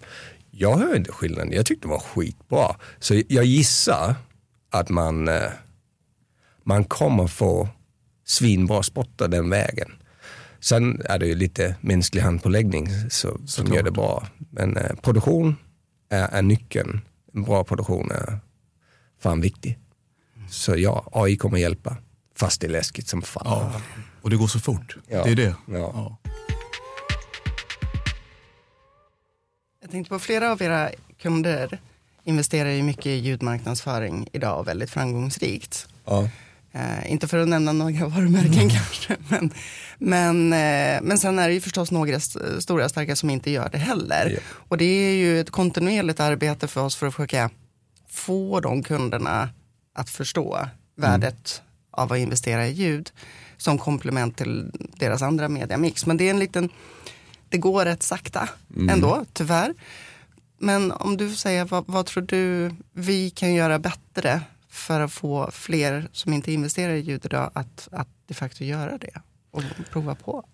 jag 0.50 0.76
hör 0.76 0.96
inte 0.96 1.12
skillnaden. 1.12 1.52
Jag 1.52 1.66
tyckte 1.66 1.86
det 1.86 1.90
var 1.90 1.98
skitbra. 1.98 2.76
Så 2.98 3.22
jag 3.28 3.44
gissar 3.44 4.14
att 4.70 4.88
man, 4.88 5.28
eh, 5.28 5.50
man 6.64 6.84
kommer 6.84 7.26
få 7.26 7.68
svinbra 8.24 8.82
spottar 8.82 9.28
den 9.28 9.50
vägen. 9.50 9.92
Sen 10.60 11.02
är 11.04 11.18
det 11.18 11.26
ju 11.26 11.34
lite 11.34 11.76
mänsklig 11.80 12.22
handpåläggning 12.22 12.88
så, 13.10 13.40
som 13.46 13.74
gör 13.74 13.82
det 13.82 13.90
bra. 13.90 14.26
Men 14.50 14.76
eh, 14.76 14.94
produktion 15.02 15.56
är, 16.08 16.28
är 16.28 16.42
nyckeln. 16.42 17.00
En 17.34 17.42
bra 17.42 17.64
produktion 17.64 18.10
är 18.10 18.38
fan 19.22 19.40
viktig. 19.40 19.78
Så 20.50 20.76
ja, 20.76 21.08
AI 21.12 21.36
kommer 21.36 21.58
hjälpa. 21.58 21.96
Fast 22.36 22.60
det 22.60 22.66
är 22.66 22.70
läskigt 22.70 23.08
som 23.08 23.22
fan. 23.22 23.42
Ja. 23.72 23.80
Och 24.22 24.30
det 24.30 24.36
går 24.36 24.46
så 24.46 24.60
fort. 24.60 24.96
Ja. 25.08 25.24
Det 25.24 25.30
är 25.30 25.34
det. 25.36 25.54
Ja. 25.66 25.78
Ja. 25.94 26.16
Jag 29.80 29.90
tänkte 29.90 30.08
på 30.08 30.18
flera 30.18 30.52
av 30.52 30.62
era 30.62 30.90
kunder 31.22 31.80
investerar 32.24 32.68
ju 32.70 32.82
mycket 32.82 33.06
i 33.06 33.10
ljudmarknadsföring 33.10 34.28
idag 34.32 34.64
väldigt 34.64 34.90
framgångsrikt. 34.90 35.88
Ja. 36.04 36.28
Eh, 36.72 37.12
inte 37.12 37.28
för 37.28 37.38
att 37.38 37.48
nämna 37.48 37.72
några 37.72 38.06
varumärken 38.08 38.70
kanske, 38.70 39.16
men, 39.28 39.50
men, 39.98 40.52
eh, 40.52 41.02
men 41.02 41.18
sen 41.18 41.38
är 41.38 41.48
det 41.48 41.54
ju 41.54 41.60
förstås 41.60 41.90
några 41.90 42.16
st- 42.16 42.60
stora 42.60 42.88
starka 42.88 43.16
som 43.16 43.30
inte 43.30 43.50
gör 43.50 43.68
det 43.72 43.78
heller. 43.78 44.30
Ja. 44.34 44.38
Och 44.68 44.78
det 44.78 44.84
är 44.84 45.14
ju 45.14 45.40
ett 45.40 45.50
kontinuerligt 45.50 46.20
arbete 46.20 46.68
för 46.68 46.80
oss 46.84 46.96
för 46.96 47.06
att 47.06 47.14
försöka 47.14 47.50
få 48.08 48.60
de 48.60 48.82
kunderna 48.82 49.48
att 49.94 50.10
förstå 50.10 50.68
värdet 50.96 51.62
av 51.96 52.12
att 52.12 52.18
investera 52.18 52.66
i 52.66 52.72
ljud 52.72 53.12
som 53.56 53.78
komplement 53.78 54.36
till 54.36 54.70
deras 54.96 55.22
andra 55.22 55.48
mediamix. 55.48 56.06
Men 56.06 56.16
det 56.16 56.24
är 56.24 56.30
en 56.30 56.38
liten, 56.38 56.68
det 57.48 57.58
går 57.58 57.84
rätt 57.84 58.02
sakta 58.02 58.48
ändå, 58.88 59.24
tyvärr. 59.32 59.74
Men 60.58 60.92
om 60.92 61.16
du 61.16 61.36
säger, 61.36 61.64
vad, 61.64 61.84
vad 61.86 62.06
tror 62.06 62.22
du 62.22 62.74
vi 62.92 63.30
kan 63.30 63.54
göra 63.54 63.78
bättre 63.78 64.40
för 64.68 65.00
att 65.00 65.12
få 65.12 65.50
fler 65.52 66.08
som 66.12 66.32
inte 66.32 66.52
investerar 66.52 66.92
i 66.92 67.00
ljud 67.00 67.24
idag 67.24 67.50
att, 67.54 67.88
att 67.92 68.08
de 68.26 68.34
facto 68.34 68.64
göra 68.64 68.98
det 68.98 69.20
och 69.50 69.62
prova 69.90 70.14
på? 70.14 70.44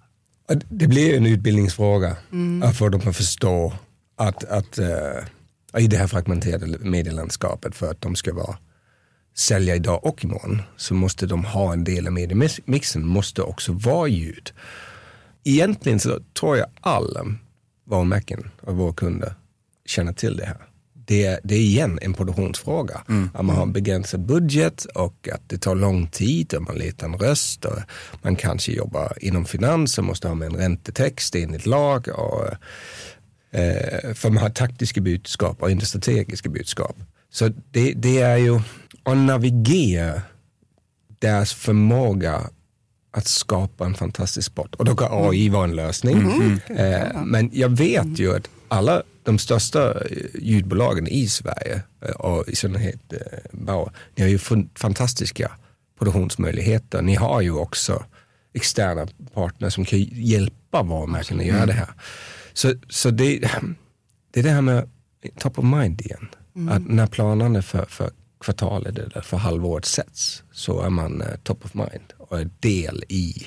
Det 0.68 0.87
blir 0.87 1.16
en 1.16 1.26
utbildningsfråga 1.26 2.16
att 2.64 2.76
få 2.76 2.88
dem 2.88 3.00
att 3.06 3.16
förstå 3.16 3.73
att, 4.16 4.44
att 4.44 4.78
eh, 4.78 5.78
i 5.78 5.87
det 5.87 5.97
här 5.97 6.06
fragmenterade 6.06 6.78
medielandskapet 6.78 7.75
för 7.75 7.90
att 7.90 8.00
de 8.00 8.16
ska 8.16 8.35
vara 8.35 8.56
sälja 9.40 9.76
idag 9.76 10.06
och 10.06 10.25
imorgon 10.25 10.62
så 10.76 10.94
måste 10.94 11.26
de 11.26 11.44
ha 11.44 11.73
en 11.73 11.85
del 11.85 12.06
av 12.06 12.12
mediemixen, 12.12 13.06
måste 13.06 13.42
också 13.42 13.73
vara 13.73 14.09
ljud. 14.09 14.52
Egentligen 15.44 16.00
så 16.00 16.18
tror 16.40 16.56
jag 16.56 16.66
alla 16.80 17.26
varumärken 17.85 18.50
och 18.61 18.76
våra 18.76 18.92
kunder 18.92 19.35
känner 19.87 20.12
till 20.12 20.37
det 20.37 20.47
här. 20.47 20.66
Det 20.92 21.25
är, 21.25 21.40
det 21.44 21.54
är 21.54 21.59
igen 21.61 21.99
en 22.02 22.14
produktionsfråga. 22.14 23.02
Att 23.35 23.44
man 23.44 23.56
har 23.56 23.62
en 23.62 23.73
begränsad 23.73 24.20
budget 24.20 24.85
och 24.85 25.28
att 25.32 25.49
det 25.49 25.59
tar 25.59 25.75
lång 25.75 26.06
tid 26.06 26.54
och 26.54 26.62
man 26.62 26.76
letar 26.76 27.06
en 27.06 27.14
röst. 27.14 27.64
Och 27.64 27.78
man 28.23 28.37
kanske 28.37 28.73
jobbar 28.73 29.12
inom 29.20 29.44
finans 29.44 29.99
och 29.99 30.04
måste 30.04 30.28
ha 30.28 30.35
med 30.35 30.47
en 30.47 30.56
räntetext 30.56 31.35
enligt 31.35 31.66
lag. 31.66 32.09
Och, 32.09 32.47
eh, 33.59 34.14
för 34.14 34.30
man 34.30 34.42
har 34.42 34.50
taktiska 34.50 35.00
budskap 35.00 35.62
och 35.62 35.70
inte 35.70 35.87
strategiska 35.87 36.49
budskap. 36.49 36.97
Så 37.30 37.49
det, 37.70 37.92
det 37.92 38.18
är 38.20 38.37
ju 38.37 38.61
att 39.02 39.16
navigera 39.16 40.23
deras 41.19 41.52
förmåga 41.52 42.50
att 43.11 43.26
skapa 43.26 43.85
en 43.85 43.95
fantastisk 43.95 44.47
sport. 44.47 44.75
Och 44.75 44.85
då 44.85 44.97
kan 44.97 45.09
AI 45.12 45.49
vara 45.49 45.64
en 45.64 45.76
lösning. 45.76 46.16
Eh, 46.66 47.23
men 47.25 47.50
jag 47.52 47.69
vet 47.69 48.19
ju 48.19 48.37
att 48.37 48.49
alla 48.69 49.02
de 49.23 49.38
största 49.38 50.04
eh, 50.04 50.16
ljudbolagen 50.35 51.09
i 51.09 51.28
Sverige 51.28 51.83
eh, 52.00 52.11
och 52.11 52.49
i 52.49 52.57
synnerhet 52.57 53.12
eh, 53.12 53.19
Bauer, 53.52 53.92
ni 54.14 54.23
har 54.23 54.30
ju 54.30 54.38
fantastiska 54.75 55.50
produktionsmöjligheter. 55.99 57.02
Ni 57.02 57.14
har 57.14 57.40
ju 57.40 57.52
också 57.52 58.04
externa 58.54 59.07
partner 59.35 59.71
som 59.71 59.85
kan 59.85 59.99
hjälpa 60.12 60.83
varumärken 60.83 61.40
att 61.40 61.47
göra 61.47 61.66
det 61.66 61.73
här. 61.73 61.88
Så, 62.52 62.75
så 62.88 63.11
det, 63.11 63.50
det 64.30 64.40
är 64.40 64.45
det 64.45 64.50
här 64.50 64.62
med 64.62 64.90
top 65.38 65.59
of 65.59 65.64
mind 65.64 66.00
igen. 66.00 66.28
Att 66.71 66.88
när 66.88 67.07
planerna 67.07 67.62
för, 67.62 67.85
för 67.85 68.11
kvartalet 68.40 68.99
eller 68.99 69.20
för 69.20 69.37
halvåret 69.37 69.85
sätts 69.85 70.42
så 70.52 70.80
är 70.80 70.90
man 70.90 71.23
eh, 71.23 71.37
top 71.42 71.64
of 71.64 71.75
mind 71.75 72.12
och 72.18 72.40
är 72.40 72.50
del 72.61 73.04
i 73.09 73.47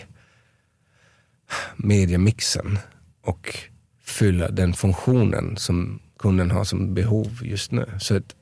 mediamixen 1.75 2.77
och 3.21 3.55
fyller 4.03 4.51
den 4.51 4.73
funktionen 4.73 5.57
som 5.57 5.99
kunden 6.19 6.51
har 6.51 6.63
som 6.63 6.93
behov 6.93 7.39
just 7.43 7.71
nu. 7.71 7.85
Så 7.99 8.15
att 8.17 8.35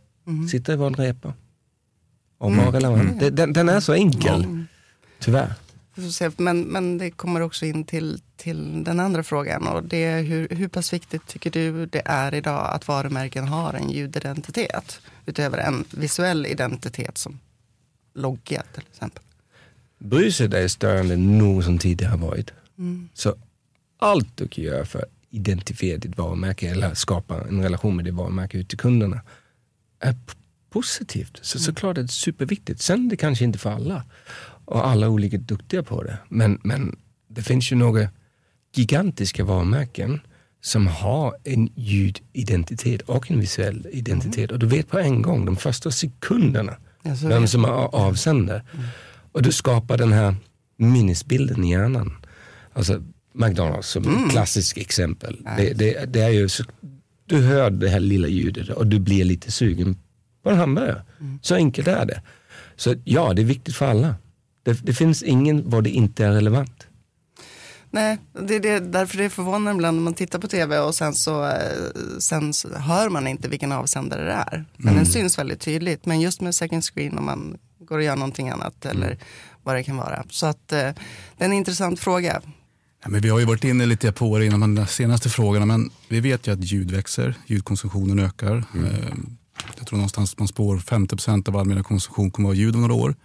sitta 0.51 0.73
i 0.73 0.75
var 0.75 0.87
en 0.87 0.93
repa 0.93 1.33
och 2.37 2.73
relevant. 2.73 3.19
Det- 3.19 3.29
Den, 3.29 3.53
den 3.53 3.69
är 3.69 3.79
så 3.79 3.93
enkel, 3.93 4.65
tyvärr. 5.19 5.53
Får 5.95 6.01
se. 6.01 6.31
Men, 6.37 6.61
men 6.61 6.97
det 6.97 7.11
kommer 7.11 7.41
också 7.41 7.65
in 7.65 7.83
till, 7.83 8.21
till 8.41 8.83
den 8.83 8.99
andra 8.99 9.23
frågan 9.23 9.67
och 9.67 9.83
det 9.83 10.03
är 10.03 10.23
hur, 10.23 10.47
hur 10.49 10.67
pass 10.67 10.93
viktigt 10.93 11.27
tycker 11.27 11.51
du 11.51 11.85
det 11.85 12.01
är 12.05 12.33
idag 12.33 12.75
att 12.75 12.87
varumärken 12.87 13.47
har 13.47 13.73
en 13.73 13.89
ljudidentitet 13.89 15.01
utöver 15.25 15.57
en 15.57 15.85
visuell 15.91 16.45
identitet 16.45 17.17
som 17.17 17.39
logga 18.13 18.63
till 18.73 18.83
exempel. 18.91 19.23
Bruset 19.97 20.53
är 20.53 20.67
större 20.67 21.13
än 21.13 21.37
någonsin 21.37 21.77
tidigare 21.77 22.11
har 22.11 22.17
varit. 22.17 22.53
Så 23.13 23.35
allt 23.99 24.37
du 24.37 24.47
kan 24.47 24.63
göra 24.63 24.85
för 24.85 24.99
att 24.99 25.11
identifiera 25.29 25.97
ditt 25.97 26.17
varumärke 26.17 26.69
eller 26.69 26.93
skapa 26.93 27.47
en 27.47 27.63
relation 27.63 27.95
med 27.95 28.05
ditt 28.05 28.13
varumärke 28.13 28.57
ut 28.57 28.69
till 28.69 28.77
kunderna 28.77 29.21
är 29.99 30.15
positivt. 30.69 31.39
Så 31.41 31.59
såklart 31.59 31.97
är 31.97 32.01
det 32.01 32.07
superviktigt. 32.07 32.81
Sen 32.81 33.09
det 33.09 33.17
kanske 33.17 33.43
inte 33.43 33.59
för 33.59 33.71
alla 33.71 34.03
och 34.65 34.87
alla 34.87 35.05
är 35.05 35.09
olika 35.09 35.37
duktiga 35.37 35.83
på 35.83 36.03
det. 36.03 36.17
Men, 36.29 36.59
men 36.63 36.99
det 37.27 37.41
finns 37.41 37.71
ju 37.71 37.75
några 37.75 38.09
gigantiska 38.73 39.43
varumärken 39.43 40.19
som 40.61 40.87
har 40.87 41.35
en 41.43 41.69
ljudidentitet 41.75 43.01
och 43.01 43.31
en 43.31 43.39
visuell 43.39 43.87
identitet. 43.91 44.51
Och 44.51 44.59
du 44.59 44.65
vet 44.65 44.87
på 44.87 44.99
en 44.99 45.21
gång, 45.21 45.45
de 45.45 45.57
första 45.57 45.91
sekunderna, 45.91 46.75
vem 47.23 47.47
som 47.47 47.65
är 47.65 47.95
avsändare. 47.95 48.63
Och 49.31 49.41
du 49.41 49.51
skapar 49.51 49.97
den 49.97 50.11
här 50.11 50.35
minnesbilden 50.77 51.63
i 51.63 51.71
hjärnan. 51.71 52.17
Alltså 52.73 53.03
McDonalds 53.33 53.87
som 53.87 54.03
ett 54.03 54.31
klassiskt 54.31 54.77
exempel. 54.77 55.37
Det, 55.57 55.73
det, 55.73 56.13
det 56.13 56.21
är 56.21 56.29
ju 56.29 56.49
så, 56.49 56.63
du 57.25 57.37
hör 57.41 57.69
det 57.69 57.89
här 57.89 57.99
lilla 57.99 58.27
ljudet 58.27 58.69
och 58.69 58.87
du 58.87 58.99
blir 58.99 59.23
lite 59.23 59.51
sugen 59.51 59.97
på 60.43 60.49
en 60.49 60.57
hamburgare. 60.57 61.01
Så 61.41 61.55
enkelt 61.55 61.87
är 61.87 62.05
det. 62.05 62.21
Så 62.75 62.95
ja, 63.03 63.33
det 63.33 63.41
är 63.41 63.45
viktigt 63.45 63.75
för 63.75 63.85
alla. 63.85 64.15
Det, 64.63 64.85
det 64.85 64.93
finns 64.93 65.23
ingen 65.23 65.69
var 65.69 65.81
det 65.81 65.89
inte 65.89 66.25
är 66.25 66.31
relevant. 66.31 66.87
Nej, 67.93 68.17
det 68.47 68.55
är 68.55 68.59
det, 68.59 68.79
därför 68.79 69.17
det 69.17 69.23
är 69.25 69.29
förvånande 69.29 69.71
ibland 69.71 69.97
när 69.97 70.03
man 70.03 70.13
tittar 70.13 70.39
på 70.39 70.47
tv 70.47 70.79
och 70.79 70.95
sen 70.95 71.13
så, 71.13 71.45
eh, 71.45 71.53
sen 72.19 72.53
så 72.53 72.77
hör 72.77 73.09
man 73.09 73.27
inte 73.27 73.47
vilken 73.49 73.71
avsändare 73.71 74.25
det 74.25 74.31
är. 74.31 74.65
Men 74.77 74.95
den 74.95 75.05
syns 75.05 75.37
väldigt 75.39 75.59
tydligt. 75.59 76.05
Men 76.05 76.21
just 76.21 76.41
med 76.41 76.55
second 76.55 76.83
screen 76.83 77.17
om 77.17 77.25
man 77.25 77.57
går 77.79 77.97
och 77.97 78.03
gör 78.03 78.15
någonting 78.15 78.49
annat 78.49 78.85
eller 78.85 79.17
vad 79.63 79.75
det 79.75 79.83
kan 79.83 79.97
vara. 79.97 80.23
Så 80.29 80.45
att 80.45 80.71
eh, 80.71 80.77
det 80.77 80.95
är 81.37 81.45
en 81.45 81.53
intressant 81.53 81.99
fråga. 81.99 82.41
Ja, 83.03 83.09
men 83.09 83.21
vi 83.21 83.29
har 83.29 83.39
ju 83.39 83.45
varit 83.45 83.63
inne 83.63 83.85
lite 83.85 84.11
på 84.11 84.37
det 84.37 84.45
inom 84.45 84.75
de 84.75 84.87
senaste 84.87 85.29
frågorna, 85.29 85.65
men 85.65 85.89
vi 86.09 86.19
vet 86.19 86.47
ju 86.47 86.53
att 86.53 86.63
ljud 86.63 86.91
växer, 86.91 87.35
ljudkonsumtionen 87.45 88.19
ökar. 88.19 88.55
Eh, 88.57 89.13
Jag 89.77 89.87
tror 89.87 89.97
någonstans 89.97 90.37
man 90.37 90.47
spår 90.47 90.77
50% 90.77 91.49
av 91.49 91.57
all 91.57 91.65
mediekonsumtion 91.65 92.31
kommer 92.31 92.49
att 92.49 92.55
vara 92.55 92.57
ljud 92.57 92.75
om 92.75 92.81
några 92.81 92.93
år. 92.93 93.15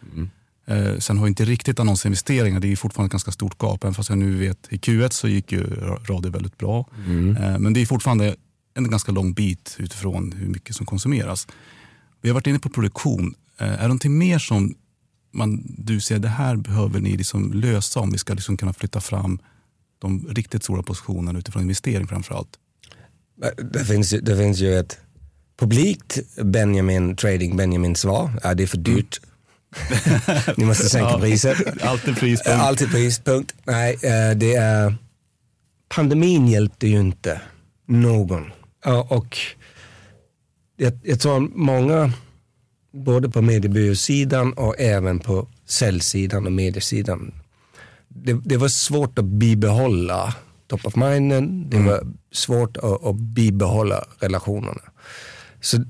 Eh, 0.66 0.99
Sen 0.99 1.18
har 1.18 1.26
inte 1.26 1.44
riktigt 1.44 1.80
annonsinvesteringar, 1.80 2.61
det 2.61 2.73
är 2.73 2.76
fortfarande 2.76 3.06
ett 3.06 3.12
ganska 3.12 3.30
stort 3.32 3.62
gap. 3.62 3.85
Även 3.85 3.94
fast 3.94 4.08
jag 4.08 4.18
nu 4.18 4.37
vet 4.37 4.66
i 4.70 4.76
Q1 4.76 5.11
så 5.11 5.28
gick 5.28 5.52
ju 5.52 5.62
ra- 5.64 6.04
radio 6.06 6.30
väldigt 6.30 6.58
bra. 6.58 6.88
Eh, 7.40 7.58
Men 7.58 7.73
det 7.73 7.80
är 7.82 7.87
fortfarande 7.87 8.37
en 8.75 8.90
ganska 8.90 9.12
lång 9.12 9.32
bit 9.32 9.76
utifrån 9.78 10.32
hur 10.32 10.49
mycket 10.49 10.76
som 10.76 10.87
konsumeras. 10.87 11.46
Vi 12.23 12.28
har 12.28 12.35
varit 12.35 12.46
inne 12.46 12.58
på 12.58 12.68
produktion. 12.68 13.35
Eh, 13.61 13.66
Är 13.68 13.76
det 13.76 13.82
någonting 13.82 14.18
mer 14.18 14.38
som 14.38 14.75
man, 15.32 15.62
du 15.78 16.00
ser 16.00 16.18
det 16.18 16.28
här 16.28 16.56
behöver 16.56 17.00
ni 17.00 17.16
liksom 17.16 17.52
lösa 17.52 18.00
om 18.00 18.11
vi 18.12 18.18
ska 18.18 18.35
liksom 18.35 18.56
kunna 18.56 18.73
flytta 18.73 19.00
fram 19.00 19.38
de 19.99 20.28
riktigt 20.30 20.62
stora 20.64 20.82
positionerna 20.82 21.38
utifrån 21.38 21.62
investering 21.62 22.06
framför 22.06 22.35
allt? 22.35 22.49
Det 23.73 23.85
finns, 23.85 24.11
det 24.11 24.37
finns 24.37 24.58
ju 24.61 24.75
ett 24.78 24.99
publikt 25.58 26.18
Benjamin 26.42 27.16
Trading 27.16 27.56
Benjamin 27.56 27.96
svar. 27.96 28.40
Ja, 28.42 28.54
det 28.54 28.62
är 28.62 28.66
för 28.66 28.76
dyrt. 28.78 29.20
Ni 30.56 30.64
måste 30.64 30.88
sänka 30.88 31.18
priset. 31.18 31.83
Alltid 31.83 32.16
prispunkt. 32.16 32.61
Alltid 32.61 32.90
pris, 32.90 33.18
punkt. 33.18 33.54
Nej, 33.64 33.92
eh, 33.92 34.37
det 34.37 34.54
är... 34.54 34.95
Pandemin 35.88 36.49
hjälpte 36.49 36.88
ju 36.88 37.00
inte 37.00 37.40
någon. 37.87 38.50
Ja, 38.85 39.06
Och 39.11 39.38
jag, 40.76 40.92
jag 41.02 41.21
tror 41.21 41.40
många, 41.54 42.12
både 42.92 43.28
på 43.28 43.42
mediebyråsidan 43.42 44.52
och 44.52 44.80
även 44.80 45.18
på 45.18 45.49
säljsidan 45.66 46.47
och 46.47 46.52
mediesidan, 46.52 47.35
det, 48.09 48.40
det 48.45 48.56
var 48.56 48.68
svårt 48.68 49.18
att 49.18 49.25
bibehålla 49.25 50.35
top 50.66 50.87
of 50.87 50.97
minden, 50.97 51.71
det 51.71 51.78
var 51.78 52.00
svårt 52.33 52.76
att, 52.76 53.04
att 53.04 53.16
bibehålla 53.16 54.04
relationerna. 54.18 54.80
Så 55.61 55.85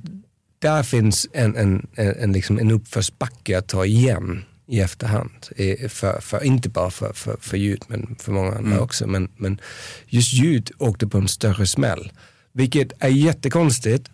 där 0.66 0.82
finns 0.82 1.28
en, 1.32 1.56
en, 1.56 1.87
en, 1.94 2.32
liksom 2.32 2.58
en 2.58 2.70
uppförsbacke 2.70 3.58
att 3.58 3.68
ta 3.68 3.85
igen 3.85 4.44
i 4.66 4.80
efterhand. 4.80 5.46
För, 5.88 6.20
för, 6.20 6.44
inte 6.44 6.68
bara 6.68 6.90
för, 6.90 7.12
för, 7.12 7.37
för 7.40 7.56
ljud, 7.56 7.82
men 7.88 8.16
för 8.18 8.32
många 8.32 8.52
andra 8.52 8.80
också. 8.80 9.06
Men, 9.06 9.28
men 9.37 9.61
just 10.06 10.32
ljud 10.32 10.70
åkte 10.78 11.06
på 11.06 11.18
en 11.18 11.28
större 11.28 11.66
smäll. 11.66 12.12
Vilket 12.52 12.92
är 12.99 13.08
jättekonstigt, 13.08 14.11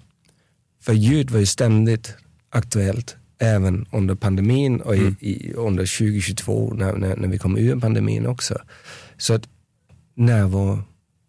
för 0.82 0.92
ljud 0.92 1.30
var 1.30 1.38
ju 1.38 1.46
ständigt 1.46 2.14
aktuellt 2.50 3.16
även 3.38 3.86
under 3.92 4.14
pandemin 4.14 4.80
och 4.80 4.96
i, 4.96 5.14
i, 5.20 5.52
under 5.52 5.98
2022 5.98 6.74
när, 6.74 6.92
när, 6.92 7.16
när 7.16 7.28
vi 7.28 7.38
kom 7.38 7.58
ur 7.58 7.80
pandemin 7.80 8.26
också. 8.26 8.58
Så 9.16 9.34
att 9.34 9.48
närvaro, 10.14 10.84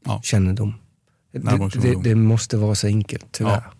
Ja. 0.05 0.21
Det, 1.31 1.39
Närvaro, 1.39 1.67
det, 1.67 1.81
kännedom. 1.81 2.03
det 2.03 2.15
måste 2.15 2.57
vara 2.57 2.75
så 2.75 2.87
enkelt, 2.87 3.25
tyvärr. 3.31 3.63
Ja. 3.65 3.73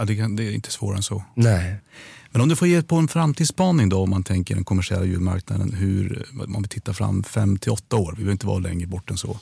Ja, 0.00 0.06
det, 0.06 0.16
kan, 0.16 0.36
det 0.36 0.44
är 0.44 0.52
inte 0.52 0.70
svårare 0.70 0.96
än 0.96 1.02
så. 1.02 1.22
Nej. 1.34 1.76
Men 2.30 2.42
om 2.42 2.48
du 2.48 2.56
får 2.56 2.68
ge 2.68 2.82
på 2.82 2.96
en 2.96 3.08
framtidsspaning 3.08 3.88
då 3.88 4.02
om 4.02 4.10
man 4.10 4.22
tänker 4.22 4.54
den 4.54 4.64
kommersiella 4.64 5.04
ljudmarknaden. 5.04 5.72
Hur, 5.72 6.26
om 6.56 6.62
vi 6.62 6.68
tittar 6.68 6.92
fram 6.92 7.22
fem 7.22 7.58
till 7.58 7.72
åtta 7.72 7.96
år, 7.96 8.10
vi 8.10 8.16
behöver 8.16 8.32
inte 8.32 8.46
vara 8.46 8.58
längre 8.58 8.86
bort 8.86 9.10
än 9.10 9.16
så. 9.16 9.38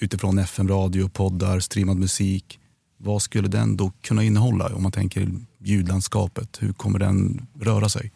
Utifrån 0.00 0.38
FM-radio, 0.38 1.08
poddar, 1.08 1.60
streamad 1.60 1.96
musik. 1.96 2.58
Vad 2.98 3.22
skulle 3.22 3.48
den 3.48 3.76
då 3.76 3.92
kunna 4.02 4.22
innehålla 4.24 4.74
om 4.74 4.82
man 4.82 4.92
tänker 4.92 5.28
ljudlandskapet? 5.58 6.58
Hur 6.60 6.72
kommer 6.72 6.98
den 6.98 7.46
röra 7.60 7.88
sig? 7.88 8.12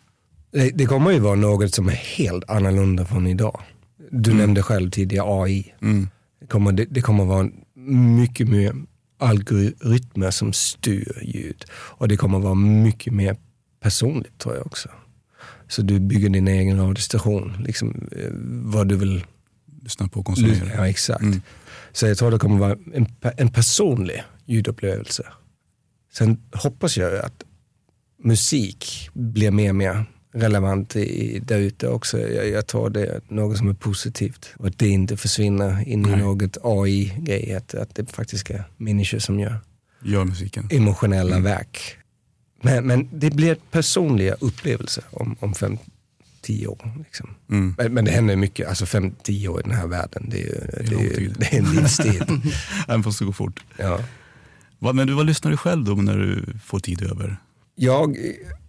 Det, 0.52 0.70
det 0.70 0.86
kommer 0.86 1.10
ju 1.10 1.18
vara 1.18 1.34
något 1.34 1.74
som 1.74 1.88
är 1.88 1.92
helt 1.92 2.50
annorlunda 2.50 3.04
från 3.04 3.26
idag. 3.26 3.60
Du 4.10 4.34
nämnde 4.34 4.62
själv 4.62 4.90
tidigare 4.90 5.42
AI. 5.42 5.74
Mm. 5.82 6.08
Det 6.40 6.46
kommer, 6.46 6.72
det, 6.72 6.84
det 6.84 7.00
kommer 7.00 7.24
vara 7.24 7.50
mycket 8.16 8.48
mer 8.48 8.74
algoritmer 9.24 10.30
som 10.30 10.52
styr 10.52 11.22
ljud. 11.22 11.64
Och 11.72 12.08
det 12.08 12.16
kommer 12.16 12.38
vara 12.38 12.54
mycket 12.54 13.12
mer 13.12 13.36
personligt 13.80 14.38
tror 14.38 14.54
jag 14.54 14.66
också. 14.66 14.88
Så 15.68 15.82
du 15.82 15.98
bygger 15.98 16.28
din 16.28 16.48
egen 16.48 16.78
radiostation, 16.78 17.56
liksom, 17.60 18.08
eh, 18.12 18.30
vad 18.72 18.88
du 18.88 18.96
vill 18.96 19.24
Lyssna 19.84 20.08
på 20.08 20.20
och 20.20 20.26
konsumera. 20.26 20.74
Ja, 20.74 20.88
exakt. 20.88 21.22
Mm. 21.22 21.42
Så 21.92 22.06
jag 22.06 22.18
tror 22.18 22.30
det 22.30 22.38
kommer 22.38 22.58
vara 22.58 22.76
en, 22.94 23.06
en 23.36 23.48
personlig 23.48 24.22
ljudupplevelse. 24.46 25.26
Sen 26.12 26.42
hoppas 26.52 26.96
jag 26.96 27.16
att 27.16 27.44
musik 28.22 29.10
blir 29.12 29.50
mer 29.50 29.68
och 29.68 29.76
mer 29.76 30.04
relevant 30.34 30.96
i, 30.96 31.38
där 31.38 31.58
ute 31.58 31.88
också. 31.88 32.18
Jag, 32.20 32.48
jag 32.48 32.66
tror 32.66 32.90
det 32.90 33.06
är 33.06 33.20
något 33.28 33.58
som 33.58 33.68
är 33.68 33.74
positivt 33.74 34.50
och 34.58 34.66
att 34.66 34.78
det 34.78 34.88
inte 34.88 35.16
försvinner 35.16 35.88
in 35.88 36.06
i 36.06 36.10
Nej. 36.10 36.16
något 36.18 36.56
AI-grej. 36.62 37.54
Att, 37.54 37.74
att 37.74 37.94
det 37.94 38.12
faktiskt 38.12 38.50
är 38.50 38.64
människor 38.76 39.18
som 39.18 39.40
gör 39.40 39.56
Gör 40.02 40.24
musiken. 40.24 40.68
emotionella 40.70 41.30
Mm. 41.36 41.42
verk. 41.42 41.96
Men, 42.62 42.86
men 42.86 43.08
det 43.12 43.30
blir 43.30 43.56
personliga 43.70 44.34
upplevelser 44.34 45.04
om, 45.10 45.36
om 45.40 45.54
fem, 45.54 45.78
tio 46.42 46.66
år. 46.66 46.92
Liksom. 46.98 47.34
Mm. 47.50 47.74
Men, 47.78 47.94
men 47.94 48.04
det 48.04 48.10
händer 48.10 48.36
mycket, 48.36 48.68
alltså 48.68 48.86
fem, 48.86 49.14
tio 49.22 49.48
år 49.48 49.60
i 49.60 49.62
den 49.62 49.72
här 49.78 49.86
världen. 49.86 50.26
Det 50.30 50.36
är, 50.42 50.46
ju- 50.46 50.86
det 50.88 50.94
är, 50.96 51.00
ju- 51.02 51.14
tid. 51.14 51.36
det 51.38 51.54
är 51.54 51.58
en 51.58 51.74
livstid. 51.74 52.22
Fast 53.04 53.18
det 53.18 53.24
går 53.24 53.32
fort. 53.32 53.60
ja. 53.76 54.00
Men 54.78 55.06
du, 55.06 55.12
vad 55.12 55.26
lyssnar 55.26 55.50
du 55.50 55.56
själv 55.56 55.84
då 55.84 55.94
när 55.94 56.18
du 56.18 56.44
får 56.64 56.80
tid 56.80 57.02
över? 57.02 57.36
Jag, 57.74 58.16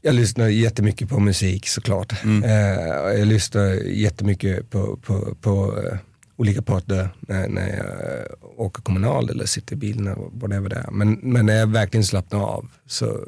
jag 0.01 0.15
lyssnar 0.15 0.47
jättemycket 0.47 1.09
på 1.09 1.19
musik 1.19 1.67
såklart. 1.67 2.23
Mm. 2.23 2.43
Eh, 2.43 2.97
och 2.97 3.19
jag 3.19 3.27
lyssnar 3.27 3.69
jättemycket 3.73 4.69
på, 4.69 4.97
på, 4.97 5.35
på 5.41 5.79
eh, 5.83 5.97
olika 6.35 6.61
parter 6.61 7.09
när, 7.19 7.47
när 7.49 7.77
jag 7.77 8.59
åker 8.59 8.81
kommunal 8.81 9.29
eller 9.29 9.45
sitter 9.45 9.75
i 9.75 9.77
bilen 9.77 10.15
whatever 10.31 10.69
det 10.69 10.75
är. 10.75 10.91
Men, 10.91 11.13
men 11.13 11.45
när 11.45 11.55
jag 11.55 11.67
verkligen 11.67 12.03
slappnar 12.03 12.39
av 12.39 12.71
så 12.85 13.19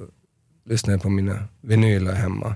lyssnar 0.66 0.94
jag 0.94 1.02
på 1.02 1.10
mina 1.10 1.48
vinyler 1.62 2.14
hemma. 2.14 2.56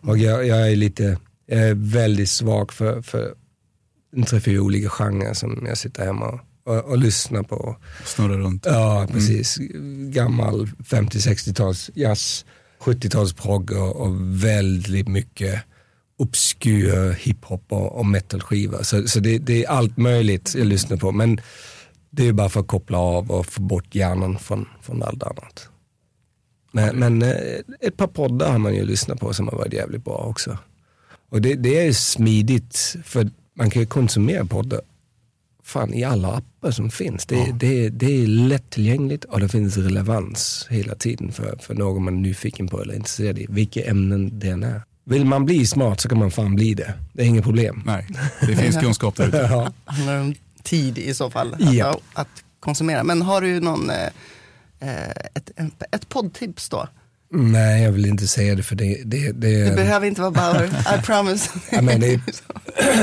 Och 0.00 0.18
jag, 0.18 0.46
jag 0.46 0.72
är 0.72 0.76
lite, 0.76 1.18
jag 1.46 1.60
är 1.60 1.74
väldigt 1.74 2.28
svag 2.30 2.72
för, 2.72 3.02
för 3.02 3.34
en 4.16 4.22
tre, 4.22 4.40
fyra 4.40 4.62
olika 4.62 4.88
genrer 4.88 5.34
som 5.34 5.64
jag 5.68 5.78
sitter 5.78 6.04
hemma 6.06 6.40
och, 6.64 6.84
och 6.84 6.98
lyssnar 6.98 7.42
på. 7.42 7.76
Snurra 8.04 8.36
runt? 8.36 8.66
Ja, 8.66 9.06
precis. 9.12 9.56
Gammal 10.10 10.66
50-60-tals 10.66 11.90
jazz, 11.94 12.44
70-tals 12.80 13.32
progg 13.32 13.70
och, 13.70 13.96
och 13.96 14.14
väldigt 14.44 15.08
mycket 15.08 15.62
obskyr 16.18 17.12
hiphop 17.12 17.64
och, 17.68 17.98
och 17.98 18.06
metalskiva. 18.06 18.84
Så, 18.84 19.08
så 19.08 19.20
det, 19.20 19.38
det 19.38 19.64
är 19.64 19.68
allt 19.68 19.96
möjligt 19.96 20.54
jag 20.54 20.66
lyssnar 20.66 20.96
på. 20.96 21.12
Men 21.12 21.40
det 22.10 22.28
är 22.28 22.32
bara 22.32 22.48
för 22.48 22.60
att 22.60 22.66
koppla 22.66 22.98
av 22.98 23.30
och 23.30 23.46
få 23.46 23.62
bort 23.62 23.94
hjärnan 23.94 24.38
från, 24.38 24.68
från 24.82 25.02
allt 25.02 25.22
annat. 25.22 25.68
Men, 26.72 26.96
men 26.96 27.22
eh, 27.22 27.60
ett 27.80 27.96
par 27.96 28.06
poddar 28.06 28.50
har 28.50 28.58
man 28.58 28.74
ju 28.74 28.84
lyssnat 28.84 29.20
på 29.20 29.32
som 29.32 29.48
har 29.48 29.56
varit 29.56 29.72
jävligt 29.72 30.04
bra 30.04 30.14
också. 30.14 30.58
Och 31.30 31.42
det, 31.42 31.54
det 31.54 31.78
är 31.78 31.84
ju 31.84 31.94
smidigt 31.94 32.96
för 33.04 33.30
man 33.54 33.70
kan 33.70 33.82
ju 33.82 33.86
konsumera 33.86 34.44
poddar 34.44 34.80
fan 35.68 35.94
i 35.94 36.04
alla 36.04 36.28
appar 36.36 36.70
som 36.70 36.90
finns. 36.90 37.26
Det, 37.26 37.36
Ja. 37.36 37.46
det, 37.54 37.88
det 37.88 38.22
är 38.22 38.26
lättillgängligt 38.26 39.24
och 39.24 39.40
det 39.40 39.48
finns 39.48 39.76
relevans 39.76 40.66
hela 40.70 40.94
tiden 40.94 41.32
för, 41.32 41.56
för 41.60 41.74
någon 41.74 42.04
man 42.04 42.14
är 42.16 42.20
nyfiken 42.20 42.68
på 42.68 42.82
eller 42.82 42.94
intresserad 42.94 43.38
i. 43.38 43.46
Vilka 43.48 43.84
ämnen 43.84 44.38
det 44.38 44.48
än 44.48 44.62
är. 44.62 44.82
Vill 45.04 45.24
man 45.24 45.44
bli 45.44 45.66
smart 45.66 46.00
så 46.00 46.08
kan 46.08 46.18
man 46.18 46.30
fan 46.30 46.54
bli 46.54 46.74
det. 46.74 46.94
Det 47.12 47.22
är 47.22 47.26
inget 47.26 47.44
problem. 47.44 47.82
Nej, 47.86 48.06
det 48.40 48.56
finns 48.56 48.76
kunskap 48.80 49.16
där 49.16 49.28
ute. 49.28 49.36
Ja. 49.50 49.72
handlar 49.84 50.20
om 50.20 50.34
tid 50.62 50.98
i 50.98 51.14
så 51.14 51.30
fall 51.30 51.56
Ja. 51.58 51.90
att, 51.90 52.00
att 52.20 52.44
konsumera. 52.60 53.04
Men 53.04 53.22
har 53.22 53.40
du 53.40 53.60
någon, 53.60 53.90
eh, 53.90 54.06
eh, 54.80 55.10
ett, 55.34 55.50
ett 55.92 56.08
poddtips 56.08 56.68
då? 56.68 56.88
Nej, 57.30 57.82
jag 57.82 57.92
vill 57.92 58.06
inte 58.06 58.26
säga 58.28 58.54
det 58.54 58.62
för 58.62 58.74
det, 58.76 59.02
det, 59.04 59.32
det, 59.32 59.64
Det 59.64 59.76
behöver 59.76 60.06
inte 60.06 60.20
vara 60.20 60.30
Bauer, 60.30 60.64
I 60.98 61.02
promise. 61.02 61.50
Ja, 61.70 61.82
men 61.82 62.00
det 62.00 62.12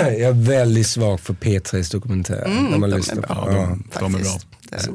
jag 0.02 0.22
är 0.22 0.32
väldigt 0.48 0.88
svag 0.88 1.20
för 1.20 1.34
P3s 1.34 1.92
dokumentär. 1.92 2.46
Mm, 2.46 2.64
när 2.66 2.78
man 2.78 2.90
de 2.90 2.94
är 2.94 2.98
lyssnar 2.98 3.22
bra. 3.22 3.46
på. 3.46 3.52
Ja, 3.52 3.78
Ja. 3.94 4.00
de, 4.00 4.12
de 4.12 4.16
är 4.16 4.20
bra. 4.24 4.40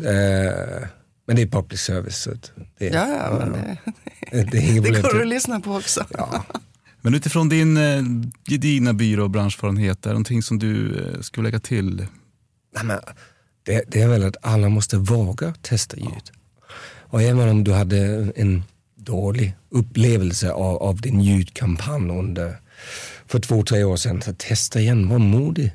Det 0.02 0.06
är- 0.08 0.80
Eh, 0.82 0.86
men 1.26 1.36
det 1.36 1.42
är 1.42 1.46
public 1.46 1.80
service. 1.80 2.16
Så 2.22 2.30
det, 2.78 2.86
Ja, 2.86 3.08
ja, 3.08 3.38
men 3.38 3.52
det, 3.52 3.78
det 4.50 4.58
är 4.58 4.74
det 4.74 4.82
problem. 4.82 5.02
går 5.02 5.20
att 5.20 5.28
lyssna 5.28 5.60
på 5.60 5.74
också. 5.76 6.04
Ja. 6.10 6.44
Men 7.02 7.14
utifrån 7.14 7.48
din 7.48 7.76
eh, 7.76 8.02
gedigna 8.48 8.92
byrå 8.92 9.22
och 9.24 9.30
branschfarenhet, 9.30 9.98
är 10.06 10.10
det 10.10 10.12
någonting 10.14 10.42
som 10.42 10.58
du 10.58 10.96
eh, 11.14 11.20
skulle 11.20 11.44
lägga 11.48 11.60
till? 11.60 12.06
Nej, 12.76 12.84
men 12.84 12.98
det, 13.66 13.84
det 13.88 14.02
är 14.02 14.08
väl 14.08 14.24
att 14.24 14.36
alla 14.42 14.68
måste 14.68 14.96
våga 14.96 15.54
testa 15.62 15.96
ljud. 15.96 16.30
Och 17.00 17.22
även 17.22 17.48
om 17.48 17.64
du 17.64 17.72
hade 17.72 18.32
en 18.36 18.64
dålig 19.10 19.56
upplevelse 19.70 20.52
av, 20.52 20.76
av 20.82 21.00
din 21.00 21.20
ljudkampanj 21.20 22.10
under, 22.10 22.56
för 23.26 23.38
två, 23.40 23.62
tre 23.62 23.84
år 23.84 23.96
sedan, 23.96 24.22
så 24.22 24.32
testa 24.32 24.80
igen, 24.80 25.08
var 25.08 25.18
modig. 25.18 25.72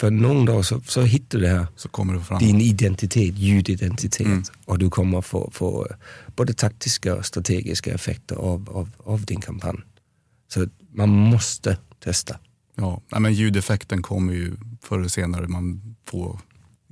För 0.00 0.10
någon 0.10 0.44
dag 0.44 0.64
så, 0.64 0.80
så 0.80 1.02
hittar 1.02 1.38
du 1.38 1.44
det 1.44 1.50
här, 1.50 1.66
Så 1.76 1.88
kommer 1.88 2.14
det 2.14 2.20
fram. 2.20 2.38
din 2.38 2.60
identitet, 2.60 3.38
ljudidentitet. 3.38 4.26
Mm. 4.26 4.42
Och 4.64 4.78
du 4.78 4.90
kommer 4.90 5.20
få, 5.20 5.50
få 5.52 5.86
både 6.36 6.52
taktiska 6.52 7.14
och 7.14 7.26
strategiska 7.26 7.94
effekter 7.94 8.36
av, 8.36 8.70
av, 8.70 8.90
av 9.04 9.24
din 9.24 9.40
kampanj. 9.40 9.78
Så 10.48 10.66
man 10.92 11.08
måste 11.08 11.78
testa. 12.04 12.38
Ja, 12.74 13.02
nej, 13.12 13.20
men 13.20 13.32
ljudeffekten 13.34 14.02
kommer 14.02 14.32
ju 14.32 14.56
förr 14.82 14.98
eller 14.98 15.08
senare. 15.08 15.48
Man 15.48 15.96
får 16.08 16.40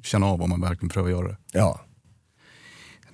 känna 0.03 0.27
av 0.27 0.42
om 0.42 0.51
man 0.51 0.61
verkligen 0.61 0.88
prövar 0.88 1.11
göra 1.11 1.29
det. 1.29 1.37
Ja. 1.53 1.81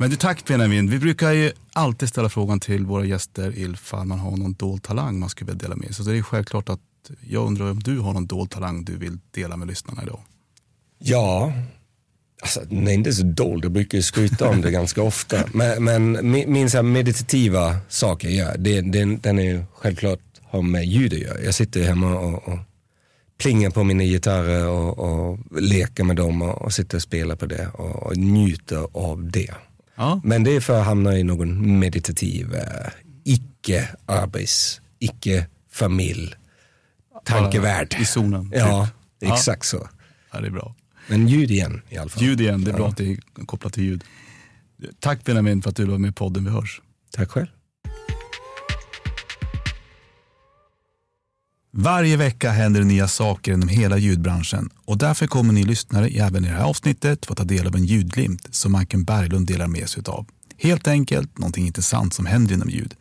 Men 0.00 0.10
du, 0.10 0.16
tack 0.16 0.44
Benjamin. 0.44 0.90
Vi 0.90 0.98
brukar 0.98 1.32
ju 1.32 1.52
alltid 1.72 2.08
ställa 2.08 2.28
frågan 2.28 2.60
till 2.60 2.86
våra 2.86 3.04
gäster 3.04 3.58
ifall 3.58 4.06
man 4.06 4.18
har 4.18 4.36
någon 4.36 4.52
dold 4.52 4.82
talang 4.82 5.18
man 5.18 5.28
skulle 5.28 5.52
vilja 5.52 5.62
dela 5.62 5.76
med 5.76 5.94
sig. 5.94 6.04
Så 6.04 6.10
det 6.10 6.18
är 6.18 6.22
självklart 6.22 6.68
att 6.68 6.80
jag 7.20 7.46
undrar 7.46 7.70
om 7.70 7.80
du 7.80 7.98
har 7.98 8.12
någon 8.12 8.26
dold 8.26 8.50
talang 8.50 8.84
du 8.84 8.96
vill 8.96 9.18
dela 9.30 9.56
med 9.56 9.68
lyssnarna 9.68 10.02
idag. 10.02 10.20
Ja, 10.98 11.52
alltså, 12.42 12.60
den 12.60 12.88
är 12.88 12.92
inte 12.92 13.12
så 13.12 13.22
dold, 13.22 13.64
jag 13.64 13.72
brukar 13.72 13.98
ju 13.98 14.02
skryta 14.02 14.48
om 14.48 14.60
det 14.60 14.70
ganska 14.70 15.02
ofta. 15.02 15.44
Men, 15.54 15.84
men 15.84 16.30
min, 16.30 16.52
min 16.52 16.70
så 16.70 16.82
meditativa 16.82 17.76
sak 17.88 18.24
jag 18.24 18.32
gör, 18.32 18.56
det, 18.58 18.80
den, 18.80 19.20
den 19.20 19.38
är 19.38 19.42
ju 19.42 19.64
självklart 19.74 20.20
har 20.42 20.62
med 20.62 20.84
ljud 20.84 21.12
att 21.12 21.18
göra. 21.18 21.40
Jag 21.40 21.54
sitter 21.54 21.82
hemma 21.82 22.18
och, 22.18 22.48
och 22.48 22.58
plingar 23.38 23.70
på 23.70 23.84
mina 23.84 24.04
gitarrer 24.04 24.68
och, 24.68 24.98
och 24.98 25.38
leker 25.60 26.04
med 26.04 26.16
dem 26.16 26.42
och, 26.42 26.62
och 26.62 26.72
sitter 26.72 26.96
och 26.98 27.02
spelar 27.02 27.36
på 27.36 27.46
det 27.46 27.68
och, 27.68 28.02
och 28.02 28.16
njuter 28.16 28.86
av 28.92 29.30
det. 29.30 29.54
Ja, 30.00 30.20
Men 30.24 30.44
det 30.44 30.56
är 30.56 30.60
för 30.60 30.80
att 30.80 30.86
hamna 30.86 31.18
i 31.18 31.22
någon 31.24 31.78
meditativ, 31.78 32.54
eh, 32.54 32.90
icke-arbets, 33.24 34.80
icke-familj, 34.98 36.34
tankevärld. 37.24 37.96
I 38.00 38.04
zonen. 38.04 38.52
Ja, 38.54 38.88
typ. 39.20 39.32
exakt 39.32 39.66
så. 39.66 39.88
Ja, 40.32 40.40
det 40.40 40.46
är 40.46 40.50
bra. 40.50 40.74
Men 41.08 41.28
ljud 41.28 41.50
igen 41.50 41.82
i 41.88 41.96
alla 41.96 42.10
fall. 42.10 42.22
Ljud 42.22 42.40
igen, 42.40 42.64
det 42.64 42.70
är 42.70 42.74
bra 42.74 42.84
Ja. 42.84 42.88
att 42.88 42.96
det 42.96 43.10
är 43.12 43.18
kopplat 43.46 43.72
till 43.72 43.84
ljud. 43.84 44.04
Tack 45.00 45.24
Benjamin 45.24 45.62
för 45.62 45.70
att 45.70 45.76
du 45.76 45.84
var 45.84 45.98
med 45.98 46.08
i 46.08 46.12
podden 46.12 46.44
Vi 46.44 46.50
hörs. 46.50 46.80
Tack 47.10 47.30
själv. 47.30 47.46
Varje 51.72 52.16
vecka 52.16 52.50
händer 52.50 52.80
det 52.80 52.86
nya 52.86 53.08
saker 53.08 53.52
inom 53.52 53.68
hela 53.68 53.98
ljudbranschen 53.98 54.70
och 54.84 54.98
därför 54.98 55.26
kommer 55.26 55.52
ni 55.52 55.62
lyssnare 55.62 56.08
även 56.08 56.44
i 56.44 56.48
det 56.48 56.54
här 56.54 56.64
avsnittet 56.64 57.26
få 57.26 57.34
ta 57.34 57.44
del 57.44 57.66
av 57.66 57.76
en 57.76 57.84
ljudglimt 57.84 58.54
som 58.54 58.72
Majken 58.72 59.04
Berglund 59.04 59.46
delar 59.46 59.66
med 59.66 59.88
sig 59.88 60.02
av. 60.06 60.26
Helt 60.58 60.88
enkelt 60.88 61.38
någonting 61.38 61.66
intressant 61.66 62.14
som 62.14 62.26
händer 62.26 62.54
inom 62.54 62.70
ljud. 62.70 62.94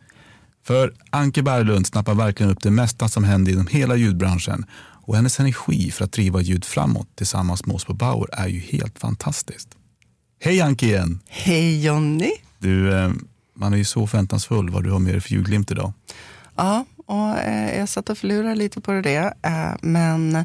För 0.66 0.94
Anke 1.10 1.42
Berglund 1.42 1.86
snappar 1.86 2.14
verkligen 2.14 2.52
upp 2.52 2.62
det 2.62 2.70
mesta 2.70 3.08
som 3.08 3.24
händer 3.24 3.52
inom 3.52 3.66
hela 3.66 3.96
ljudbranschen 3.96 4.64
och 5.06 5.16
hennes 5.16 5.40
energi 5.40 5.90
för 5.90 6.04
att 6.04 6.12
driva 6.12 6.40
ljud 6.40 6.64
framåt 6.64 7.08
tillsammans 7.14 7.66
med 7.66 7.76
oss 7.76 7.84
på 7.84 7.94
Bauer 7.94 8.28
är 8.32 8.48
ju 8.48 8.60
helt 8.60 8.98
fantastiskt. 8.98 9.68
Hej 10.40 10.60
Anke 10.60 10.86
igen! 10.86 11.20
Hej 11.28 11.84
Jonny! 11.84 12.32
Du, 12.58 12.98
eh, 12.98 13.12
man 13.56 13.72
är 13.72 13.76
ju 13.76 13.84
så 13.84 14.06
förväntansfull 14.06 14.70
vad 14.70 14.84
du 14.84 14.90
har 14.90 14.98
med 14.98 15.14
dig 15.14 15.20
för 15.20 15.30
julglimt 15.30 15.70
idag. 15.70 15.92
Ja, 16.56 16.84
och 17.10 17.38
eh, 17.38 17.78
jag 17.78 17.88
satt 17.88 18.10
och 18.10 18.18
förlurade 18.18 18.54
lite 18.54 18.80
på 18.80 18.92
det. 18.92 19.34
Eh, 19.42 19.72
men 19.80 20.36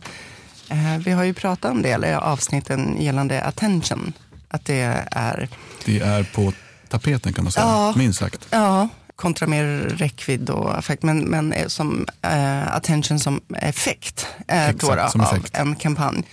eh, 0.69 0.97
vi 1.05 1.11
har 1.11 1.23
ju 1.23 1.33
pratat 1.33 1.71
om 1.71 1.81
det 1.81 1.89
i 2.07 2.13
avsnitten 2.13 2.97
gällande 2.99 3.43
attention. 3.43 4.13
Att 4.47 4.65
det 4.65 5.05
är... 5.11 5.49
Det 5.85 5.99
är 5.99 6.23
på 6.23 6.53
tapeten 6.89 7.33
kan 7.33 7.43
man 7.43 7.51
säga, 7.51 7.65
Ja. 7.65 7.93
minst 7.97 8.19
sagt. 8.19 8.47
Ja, 8.49 8.87
kontra 9.15 9.47
mer 9.47 9.65
räckvidd 9.97 10.49
och 10.49 10.77
effekt. 10.77 11.03
Men, 11.03 11.19
men 11.19 11.53
eh, 11.53 11.67
som 11.67 12.05
eh, 12.21 12.75
attention 12.75 13.19
som 13.19 13.41
effekt. 13.57 14.27
Eh, 14.47 14.69
Exakt, 14.69 14.81
då 14.81 14.95
då, 15.03 15.09
som 15.09 15.21
av 15.21 15.27
effekt. 15.27 15.55
en 15.57 15.75
kampanj. 15.75 16.23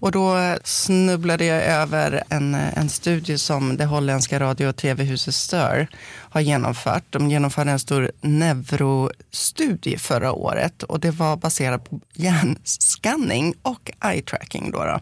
Och 0.00 0.12
då 0.12 0.56
snubblade 0.64 1.44
jag 1.44 1.64
över 1.64 2.22
en, 2.28 2.54
en 2.54 2.88
studie 2.88 3.38
som 3.38 3.76
det 3.76 3.84
holländska 3.84 4.40
radio 4.40 4.66
och 4.66 4.76
tv-huset 4.76 5.34
Stör 5.34 5.88
har 6.30 6.40
genomfört. 6.40 7.04
De 7.10 7.30
genomförde 7.30 7.70
en 7.70 7.78
stor 7.78 8.10
neurostudie 8.20 9.98
förra 9.98 10.32
året 10.32 10.82
och 10.82 11.00
det 11.00 11.10
var 11.10 11.36
baserat 11.36 11.90
på 11.90 12.00
hjärnskanning 12.14 13.54
och 13.62 13.90
eye-tracking. 14.00 14.72
Då 14.72 14.84
då. 14.84 15.00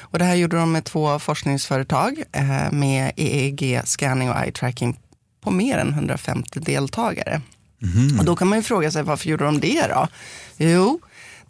Och 0.00 0.18
det 0.18 0.24
här 0.24 0.34
gjorde 0.34 0.56
de 0.56 0.72
med 0.72 0.84
två 0.84 1.18
forskningsföretag 1.18 2.22
eh, 2.32 2.72
med 2.72 3.12
EEG-scanning 3.16 4.30
och 4.30 4.36
eye-tracking 4.36 4.96
på 5.40 5.50
mer 5.50 5.78
än 5.78 5.88
150 5.88 6.60
deltagare. 6.60 7.40
Och 8.18 8.24
då 8.24 8.36
kan 8.36 8.48
man 8.48 8.58
ju 8.58 8.62
fråga 8.62 8.90
sig 8.90 9.02
varför 9.02 9.28
gjorde 9.28 9.44
de 9.44 9.60
det 9.60 9.86
då? 9.88 10.08
Jo, 10.56 11.00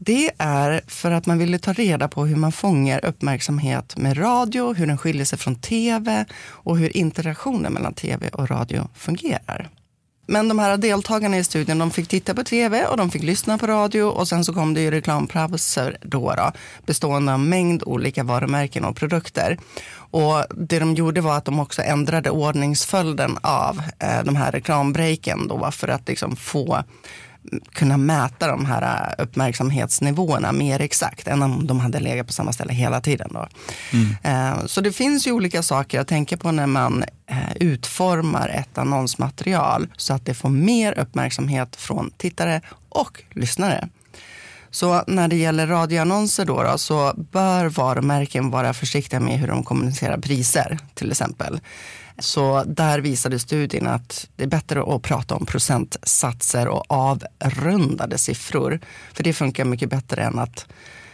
det 0.02 0.30
är 0.38 0.80
för 0.86 1.10
att 1.10 1.26
man 1.26 1.38
ville 1.38 1.58
ta 1.58 1.72
reda 1.72 2.08
på 2.08 2.26
hur 2.26 2.36
man 2.36 2.52
fångar 2.52 3.04
uppmärksamhet 3.04 3.96
med 3.96 4.18
radio, 4.18 4.72
hur 4.72 4.86
den 4.86 4.98
skiljer 4.98 5.24
sig 5.24 5.38
från 5.38 5.54
tv 5.54 6.24
och 6.42 6.78
hur 6.78 6.96
interaktionen 6.96 7.72
mellan 7.72 7.94
tv 7.94 8.28
och 8.28 8.50
radio 8.50 8.88
fungerar. 8.94 9.68
Men 10.26 10.48
de 10.48 10.58
här 10.58 10.76
deltagarna 10.76 11.38
i 11.38 11.44
studien 11.44 11.78
de 11.78 11.90
fick 11.90 12.08
titta 12.08 12.34
på 12.34 12.44
tv 12.44 12.84
och 12.86 12.96
de 12.96 13.10
fick 13.10 13.22
lyssna 13.22 13.58
på 13.58 13.66
radio 13.66 14.02
och 14.02 14.28
sen 14.28 14.44
så 14.44 14.54
kom 14.54 14.74
det 14.74 14.80
ju 14.80 14.90
reklampauser 14.90 15.96
då, 16.00 16.34
då 16.36 16.52
bestående 16.86 17.32
av 17.32 17.40
mängd 17.40 17.82
olika 17.82 18.24
varumärken 18.24 18.84
och 18.84 18.96
produkter. 18.96 19.58
Och 19.92 20.44
det 20.56 20.78
de 20.78 20.94
gjorde 20.94 21.20
var 21.20 21.36
att 21.36 21.44
de 21.44 21.60
också 21.60 21.82
ändrade 21.82 22.30
ordningsföljden 22.30 23.38
av 23.42 23.82
eh, 23.98 24.24
de 24.24 24.36
här 24.36 24.52
reklambreaken 24.52 25.48
då 25.48 25.70
för 25.70 25.88
att 25.88 26.08
liksom 26.08 26.36
få 26.36 26.84
kunna 27.72 27.96
mäta 27.96 28.48
de 28.48 28.66
här 28.66 29.14
eh, 29.18 29.22
uppmärksamhetsnivåerna 29.24 30.53
mer 30.53 30.81
exakt 30.81 31.29
än 31.29 31.42
om 31.42 31.66
de 31.66 31.81
hade 31.81 32.00
legat 32.00 32.26
på 32.26 32.33
samma 32.33 32.53
ställe 32.53 32.72
hela 32.72 33.00
tiden. 33.00 33.29
Då. 33.33 33.48
Eh, 34.22 34.66
Så 34.66 34.81
det 34.81 34.92
finns 34.92 35.26
ju 35.26 35.33
olika 35.33 35.62
saker 35.62 36.00
att 36.00 36.09
tänka 36.09 36.37
på 36.37 36.50
när 36.53 36.66
man 36.66 37.05
eh, 37.26 37.57
utformar 37.61 38.48
ett 38.48 38.79
annonsmaterial 38.79 39.88
så 39.96 40.14
att 40.14 40.26
det 40.26 40.35
får 40.35 40.48
mer 40.48 40.98
uppmärksamhet 40.98 41.76
från 41.76 42.11
tittare 42.16 42.61
och 42.88 43.22
lyssnare. 43.35 43.88
Så 44.70 45.05
när 45.07 45.29
det 45.29 45.37
gäller 45.37 45.66
radioannonser 45.66 46.44
då, 46.44 46.62
då 46.62 46.79
så 46.79 47.14
bör 47.33 47.66
varumärken 47.66 48.50
vara 48.50 48.74
försiktiga 48.74 49.20
med 49.20 49.38
hur 49.38 49.48
de 49.48 49.64
kommunicerar 49.64 50.18
priser 50.18 50.79
till 50.94 51.11
exempel. 51.11 51.61
Så 52.20 52.64
där 52.66 52.98
visade 52.98 53.38
studien 53.38 53.87
att 53.87 54.28
det 54.37 54.44
är 54.44 54.48
bättre 54.48 54.94
att 54.94 55.02
prata 55.02 55.35
om 55.35 55.46
procentsatser 55.46 56.68
och 56.68 56.85
avrundade 56.88 58.18
siffror. 58.18 58.80
För 59.12 59.24
det 59.24 59.33
funkar 59.33 59.64
mycket 59.64 59.90
bättre 59.90 60.22
än 60.22 60.38
att 60.38 60.66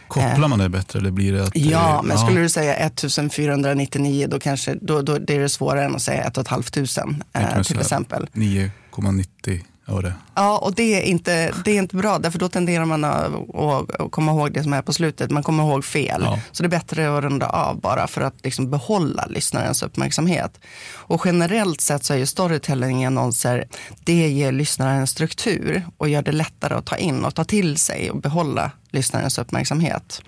Kopplar 0.07 0.47
man 0.47 0.59
det 0.59 0.69
bättre 0.69 0.99
eller 0.99 1.11
blir 1.11 1.33
det 1.33 1.43
att... 1.43 1.55
Ja, 1.55 2.01
men 2.01 2.17
ja. 2.17 2.23
skulle 2.23 2.41
du 2.41 2.49
säga 2.49 2.75
1499 2.75 4.27
då 4.29 4.39
kanske 4.39 4.75
då, 4.81 5.01
då 5.01 5.17
det 5.17 5.35
är 5.35 5.39
det 5.39 5.49
svårare 5.49 5.85
än 5.85 5.95
att 5.95 6.01
säga 6.01 6.23
1 6.23 6.35
500 6.47 7.25
Jag 7.31 7.49
kan 7.49 7.57
eh, 7.57 7.63
till 7.63 7.79
exempel. 7.79 8.27
9,90 8.33 9.61
öre. 9.87 10.13
Ja, 10.35 10.57
och 10.57 10.75
det 10.75 10.83
är, 10.83 11.01
inte, 11.01 11.53
det 11.65 11.71
är 11.71 11.77
inte 11.77 11.95
bra, 11.95 12.19
därför 12.19 12.39
då 12.39 12.49
tenderar 12.49 12.85
man 12.85 13.03
att, 13.03 14.11
komma 14.11 14.31
ihåg 14.31 14.51
det 14.51 14.63
som 14.63 14.73
är 14.73 14.81
på 14.81 14.93
slutet. 14.93 15.31
Man 15.31 15.43
kommer 15.43 15.63
ihåg 15.63 15.85
fel. 15.85 16.21
Ja. 16.23 16.39
Så 16.51 16.63
det 16.63 16.67
är 16.67 16.79
bättre 16.79 17.17
att 17.17 17.23
runda 17.23 17.49
av 17.49 17.79
bara 17.81 18.07
för 18.07 18.21
att 18.21 18.35
liksom 18.43 18.69
behålla 18.69 19.25
lyssnarens 19.29 19.83
uppmärksamhet. 19.83 20.59
Och 20.93 21.21
generellt 21.25 21.81
sett 21.81 22.03
så 22.03 22.13
är 22.13 22.17
ju 22.17 22.25
storytelling 22.25 23.03
i 23.03 23.05
annonser, 23.05 23.67
det 24.03 24.29
ger 24.29 24.51
lyssnaren 24.51 24.99
en 24.99 25.07
struktur 25.07 25.85
och 25.97 26.09
gör 26.09 26.21
det 26.21 26.31
lättare 26.31 26.73
att 26.73 26.85
ta 26.85 26.97
in 26.97 27.25
och 27.25 27.35
ta 27.35 27.43
till 27.43 27.77
sig 27.77 28.11
och 28.11 28.21
behålla 28.21 28.71
lyssnarens 28.91 29.37
uppmärksamhet. 29.37 30.21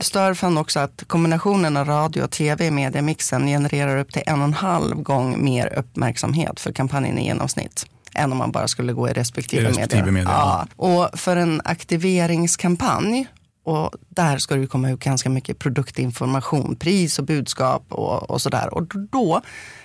Stör 0.00 0.34
fann 0.34 0.58
också 0.58 0.80
att 0.80 1.04
kombinationen 1.06 1.76
av 1.76 1.86
radio 1.86 2.22
och 2.22 2.30
tv 2.30 2.66
i 2.66 2.70
mediamixen 2.70 3.46
genererar 3.46 3.96
upp 3.96 4.12
till 4.12 4.22
en 4.26 4.38
och 4.38 4.44
en 4.44 4.54
halv 4.54 5.02
gång 5.02 5.44
mer 5.44 5.74
uppmärksamhet 5.78 6.60
för 6.60 6.72
kampanjen 6.72 7.18
i 7.18 7.24
genomsnitt 7.24 7.86
än 8.14 8.32
om 8.32 8.38
man 8.38 8.52
bara 8.52 8.68
skulle 8.68 8.92
gå 8.92 9.08
i 9.08 9.12
respektive, 9.12 9.62
I 9.62 9.66
respektive 9.66 10.10
medier, 10.10 10.32
Ja. 10.32 10.66
Och 10.76 11.18
för 11.18 11.36
en 11.36 11.60
aktiveringskampanj, 11.64 13.28
och 13.64 13.90
där 14.08 14.38
ska 14.38 14.54
det 14.54 14.66
komma 14.66 14.90
ut 14.90 15.00
ganska 15.00 15.30
mycket 15.30 15.58
produktinformation, 15.58 16.76
pris 16.76 17.18
och 17.18 17.24
budskap 17.24 17.84
och, 17.88 18.30
och 18.30 18.40
sådär. 18.40 18.74
Och 18.74 18.82
då 19.12 19.42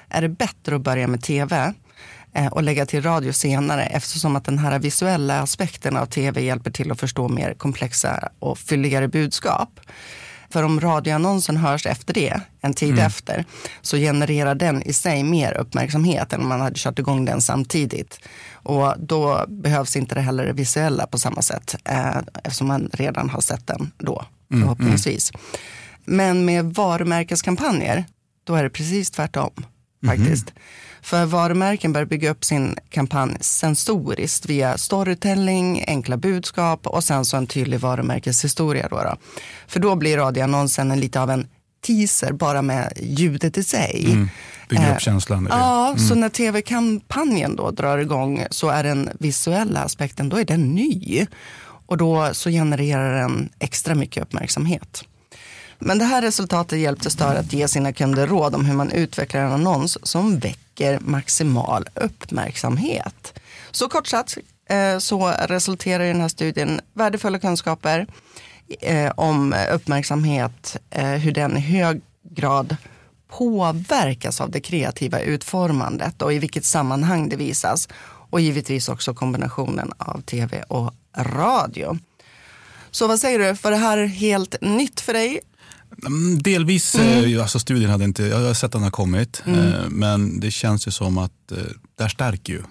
är 0.10 0.22
det 0.22 0.30
bättre 0.30 0.76
att 0.76 0.82
börja 0.82 1.08
med 1.08 1.22
tv 1.22 1.74
eh, 2.34 2.48
och 2.48 2.64
lägga 2.64 2.86
till 2.86 3.04
radio 3.04 3.34
senare 3.34 3.84
eftersom 3.86 4.36
att 4.36 4.46
den 4.46 4.58
här 4.58 4.80
visuella 4.80 5.40
aspekten 5.40 5.98
av 5.98 6.06
tv 6.06 6.42
hjälper 6.42 6.72
till 6.72 6.92
att 6.92 7.00
förstå 7.00 7.28
mer 7.28 7.54
komplexa 7.54 8.30
och 8.40 8.58
fylligare 8.58 9.08
budskap. 9.08 9.80
För 10.50 10.64
om 10.64 10.82
radioannonsen 10.82 11.58
hörs 11.58 11.86
efter 11.86 12.14
det, 12.14 12.42
en 12.62 12.74
tid 12.74 13.00
efter, 13.00 13.46
så 13.82 13.98
genererar 13.98 14.56
den 14.56 14.84
i 14.84 14.94
sig 14.94 15.24
mer 15.24 15.58
uppmärksamhet 15.58 16.34
än 16.34 16.42
om 16.42 16.48
man 16.48 16.62
hade 16.62 16.80
kört 16.80 17.00
igång 17.00 17.26
den 17.26 17.42
samtidigt. 17.42 18.20
Och 18.54 18.94
då 19.00 19.46
behövs 19.48 19.96
inte 19.96 20.16
det 20.16 20.22
heller 20.22 20.46
det 20.46 20.54
visuella 20.54 21.08
på 21.08 21.18
samma 21.18 21.42
sätt, 21.42 21.76
eh, 21.86 22.18
eftersom 22.44 22.68
man 22.68 22.90
redan 22.94 23.30
har 23.30 23.42
sett 23.42 23.68
den 23.68 23.92
då, 23.98 24.26
förhoppningsvis. 24.50 25.32
Men 26.06 26.46
med 26.46 26.66
varumärkeskampanjer, 26.66 28.06
då 28.44 28.56
är 28.56 28.64
det 28.64 28.70
precis 28.70 29.12
tvärtom. 29.12 29.52
Faktiskt. 30.06 30.54
För 31.02 31.26
varumärken 31.26 31.94
bör 31.94 32.06
bygga 32.06 32.30
upp 32.30 32.44
sin 32.46 32.76
kampanj 32.90 33.38
sensoriskt 33.42 34.46
via 34.50 34.78
storytelling, 34.78 35.84
enkla 35.88 36.18
budskap 36.18 36.88
och 36.88 37.04
sen 37.04 37.26
så 37.26 37.38
en 37.38 37.48
tydlig 37.48 37.80
varumärkeshistoria. 37.80 38.88
Då 38.90 38.98
då. 38.98 39.16
För 39.68 39.80
då 39.80 39.96
blir 39.96 40.18
radioannonsen 40.18 40.92
en 40.92 41.00
lite 41.00 41.22
av 41.22 41.30
en 41.32 41.48
teaser 41.88 42.32
bara 42.32 42.62
med 42.62 42.94
ljudet 43.02 43.58
i 43.58 43.64
sig. 43.64 44.18
Bygger 44.70 44.90
Eh, 44.90 44.96
upp 44.96 45.02
känslan. 45.02 45.46
i 45.46 45.50
det. 45.50 45.56
Ja, 45.56 45.96
så 45.98 46.16
när 46.16 46.30
tv-kampanjen 46.30 47.56
då 47.56 47.72
drar 47.72 47.98
igång 47.98 48.46
så 48.52 48.70
är 48.70 48.84
den 48.84 49.10
visuella 49.20 49.80
aspekten 49.84 50.30
då 50.30 50.38
är 50.38 50.46
den 50.46 50.76
ny. 50.76 51.26
Och 51.86 51.98
då 51.98 52.30
så 52.34 52.50
genererar 52.50 53.22
den 53.22 53.50
extra 53.60 53.96
mycket 53.96 54.24
uppmärksamhet. 54.24 55.04
Men 55.80 56.00
det 56.00 56.06
här 56.06 56.22
resultatet 56.22 56.80
hjälpte 56.80 57.10
Stör 57.10 57.36
att 57.36 57.54
ge 57.54 57.68
sina 57.68 57.94
kunder 57.94 58.28
råd 58.28 58.56
om 58.56 58.66
hur 58.66 58.76
man 58.76 58.92
utvecklar 58.92 59.42
en 59.42 59.52
annons 59.52 59.98
som 60.04 60.40
väcker 60.40 61.00
maximal 61.00 61.90
uppmärksamhet. 61.96 63.40
Så 63.72 63.90
kort 63.90 64.08
sagt 64.08 64.38
eh, 64.70 64.98
så 64.98 65.28
resulterar 65.28 66.04
i 66.04 66.08
den 66.08 66.22
här 66.22 66.28
studien 66.28 66.82
värdefulla 66.94 67.40
kunskaper 67.40 68.08
eh, 68.82 69.12
om 69.16 69.56
uppmärksamhet, 69.74 70.78
eh, 70.90 71.06
hur 71.06 71.32
den 71.32 71.58
i 71.58 71.60
hög 71.60 72.02
grad 72.24 72.76
påverkas 73.28 74.42
av 74.42 74.52
det 74.52 74.60
kreativa 74.60 75.20
utformandet 75.20 76.22
och 76.22 76.34
i 76.34 76.40
vilket 76.40 76.66
sammanhang 76.66 77.30
det 77.30 77.36
visas. 77.36 77.90
Och 78.32 78.42
givetvis 78.42 78.90
också 78.90 79.14
kombinationen 79.14 79.94
av 79.98 80.22
tv 80.22 80.64
och 80.64 80.94
radio. 81.18 81.98
Så 82.92 83.08
vad 83.08 83.20
säger 83.20 83.40
du, 83.40 83.54
var 83.54 83.72
det 83.72 83.78
här 83.78 84.06
helt 84.06 84.62
nytt 84.62 85.02
för 85.02 85.14
dig? 85.14 85.40
Mm, 86.06 86.42
Delvis, 86.42 86.96
eh, 86.96 87.42
alltså 87.42 87.60
studien 87.60 87.90
hade 87.92 88.04
inte, 88.04 88.24
jag 88.24 88.38
har 88.40 88.54
sett 88.54 88.64
att 88.64 88.72
den 88.72 88.84
har 88.84 88.92
kommit, 88.92 89.42
eh, 89.48 89.90
men 89.90 90.40
det 90.40 90.52
känns 90.52 90.88
ju 90.88 90.92
som 90.92 91.18
att 91.18 91.52
eh, 91.52 91.58
det 91.98 92.04
här 92.04 92.10
stärker 92.10 92.54
ju. 92.54 92.62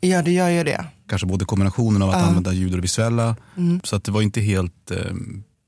Ja, 0.00 0.22
det 0.22 0.30
gör 0.32 0.48
ju 0.48 0.64
det. 0.64 0.84
Kanske 1.08 1.26
både 1.26 1.44
kombinationen 1.44 2.02
av 2.02 2.10
att 2.10 2.22
använda 2.22 2.52
ljud 2.52 2.70
och 2.70 2.76
det 2.76 2.82
visuella, 2.82 3.36
så 3.84 3.96
att 3.96 4.04
det 4.04 4.12
var 4.12 4.22
inte 4.22 4.40
helt 4.40 4.90
eh, 4.90 4.96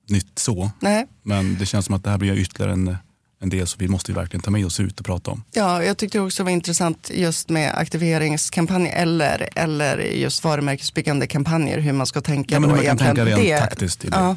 nytt 0.09 0.39
så. 0.39 0.71
Nej. 0.81 1.07
Men 1.23 1.57
det 1.59 1.67
känns 1.67 1.87
som 1.87 1.95
att 1.95 2.05
det 2.05 2.11
här 2.11 2.19
blir 2.19 2.35
ytterligare 2.39 2.73
en, 2.73 2.97
en 3.43 3.49
del 3.51 3.67
som 3.67 3.79
vi 3.79 3.89
måste 3.89 4.11
ju 4.13 4.17
verkligen 4.17 4.43
ta 4.43 4.51
med 4.51 4.67
oss 4.67 4.81
ut 4.81 5.01
och 5.01 5.07
prata 5.07 5.31
om. 5.31 5.43
Ja, 5.53 5.85
jag 5.85 5.97
tyckte 5.97 6.21
också 6.21 6.43
det 6.43 6.45
var 6.45 6.51
intressant 6.51 7.11
just 7.15 7.49
med 7.49 7.75
aktiveringskampanjer 7.79 8.93
eller, 8.97 9.49
eller 9.57 9.99
just 9.99 10.45
varumärkesbyggande 10.45 11.27
kampanjer, 11.27 11.79
hur 11.79 11.93
man 11.93 12.07
ska 12.07 12.21
tänka. 12.21 12.55
Ja, 12.55 12.61
men 12.61 12.69
då 12.71 12.77
man 12.77 12.85
kan 12.85 12.99
egentligen. 13.01 13.17
tänka 13.17 13.31
rent 13.31 13.41
Det- 13.43 13.61
taktiskt 13.69 14.05
i 14.05 14.09
det. 14.09 14.17
Ja. 14.17 14.37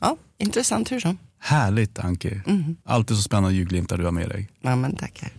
Ja, 0.00 0.16
intressant 0.38 0.92
hur 0.92 1.00
som. 1.00 1.18
Härligt 1.40 1.98
Anki. 1.98 2.40
Alltid 2.84 3.16
så 3.16 3.22
spännande 3.22 3.56
julglimtar 3.56 3.98
du 3.98 4.04
har 4.04 4.12
med 4.12 4.28
dig. 4.28 4.48
Ja, 4.62 4.76
men 4.76 4.96
tackar. 4.96 5.32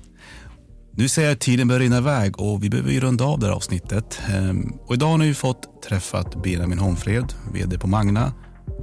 Nu 0.95 1.09
ser 1.09 1.23
jag 1.23 1.31
att 1.31 1.39
tiden 1.39 1.67
börjar 1.67 1.79
rinna 1.79 1.97
iväg 1.97 2.39
och 2.39 2.63
vi 2.63 2.69
behöver 2.69 2.91
ju 2.91 2.99
runda 2.99 3.25
av 3.25 3.39
det 3.39 3.45
här 3.45 3.53
avsnittet. 3.53 4.19
Ehm, 4.29 4.73
och 4.85 4.93
idag 4.93 5.07
har 5.07 5.17
ni 5.17 5.33
fått 5.33 5.83
träffat 5.83 6.43
Benjamin 6.43 6.79
Holmfred, 6.79 7.33
VD 7.53 7.77
på 7.77 7.87
Magna. 7.87 8.33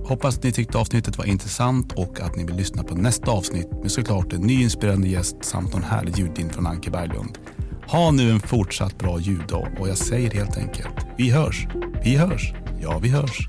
Hoppas 0.04 0.36
att 0.36 0.42
ni 0.44 0.52
tyckte 0.52 0.78
avsnittet 0.78 1.18
var 1.18 1.24
intressant 1.24 1.92
och 1.92 2.20
att 2.20 2.36
ni 2.36 2.44
vill 2.44 2.56
lyssna 2.56 2.82
på 2.82 2.94
nästa 2.94 3.30
avsnitt 3.30 3.68
med 3.82 3.90
såklart 3.90 4.32
en 4.32 4.40
ny 4.40 4.62
inspirerande 4.62 5.08
gäst 5.08 5.36
samt 5.40 5.74
en 5.74 5.82
härlig 5.82 6.18
ljudin 6.18 6.50
från 6.50 6.66
Anke 6.66 6.90
Berglund. 6.90 7.38
Ha 7.86 8.10
nu 8.10 8.30
en 8.30 8.40
fortsatt 8.40 8.98
bra 8.98 9.20
ljuddag 9.20 9.68
och 9.78 9.88
jag 9.88 9.98
säger 9.98 10.30
helt 10.30 10.56
enkelt, 10.56 11.06
vi 11.18 11.30
hörs, 11.30 11.66
vi 12.04 12.16
hörs, 12.16 12.52
ja 12.82 12.98
vi 12.98 13.08
hörs. 13.08 13.48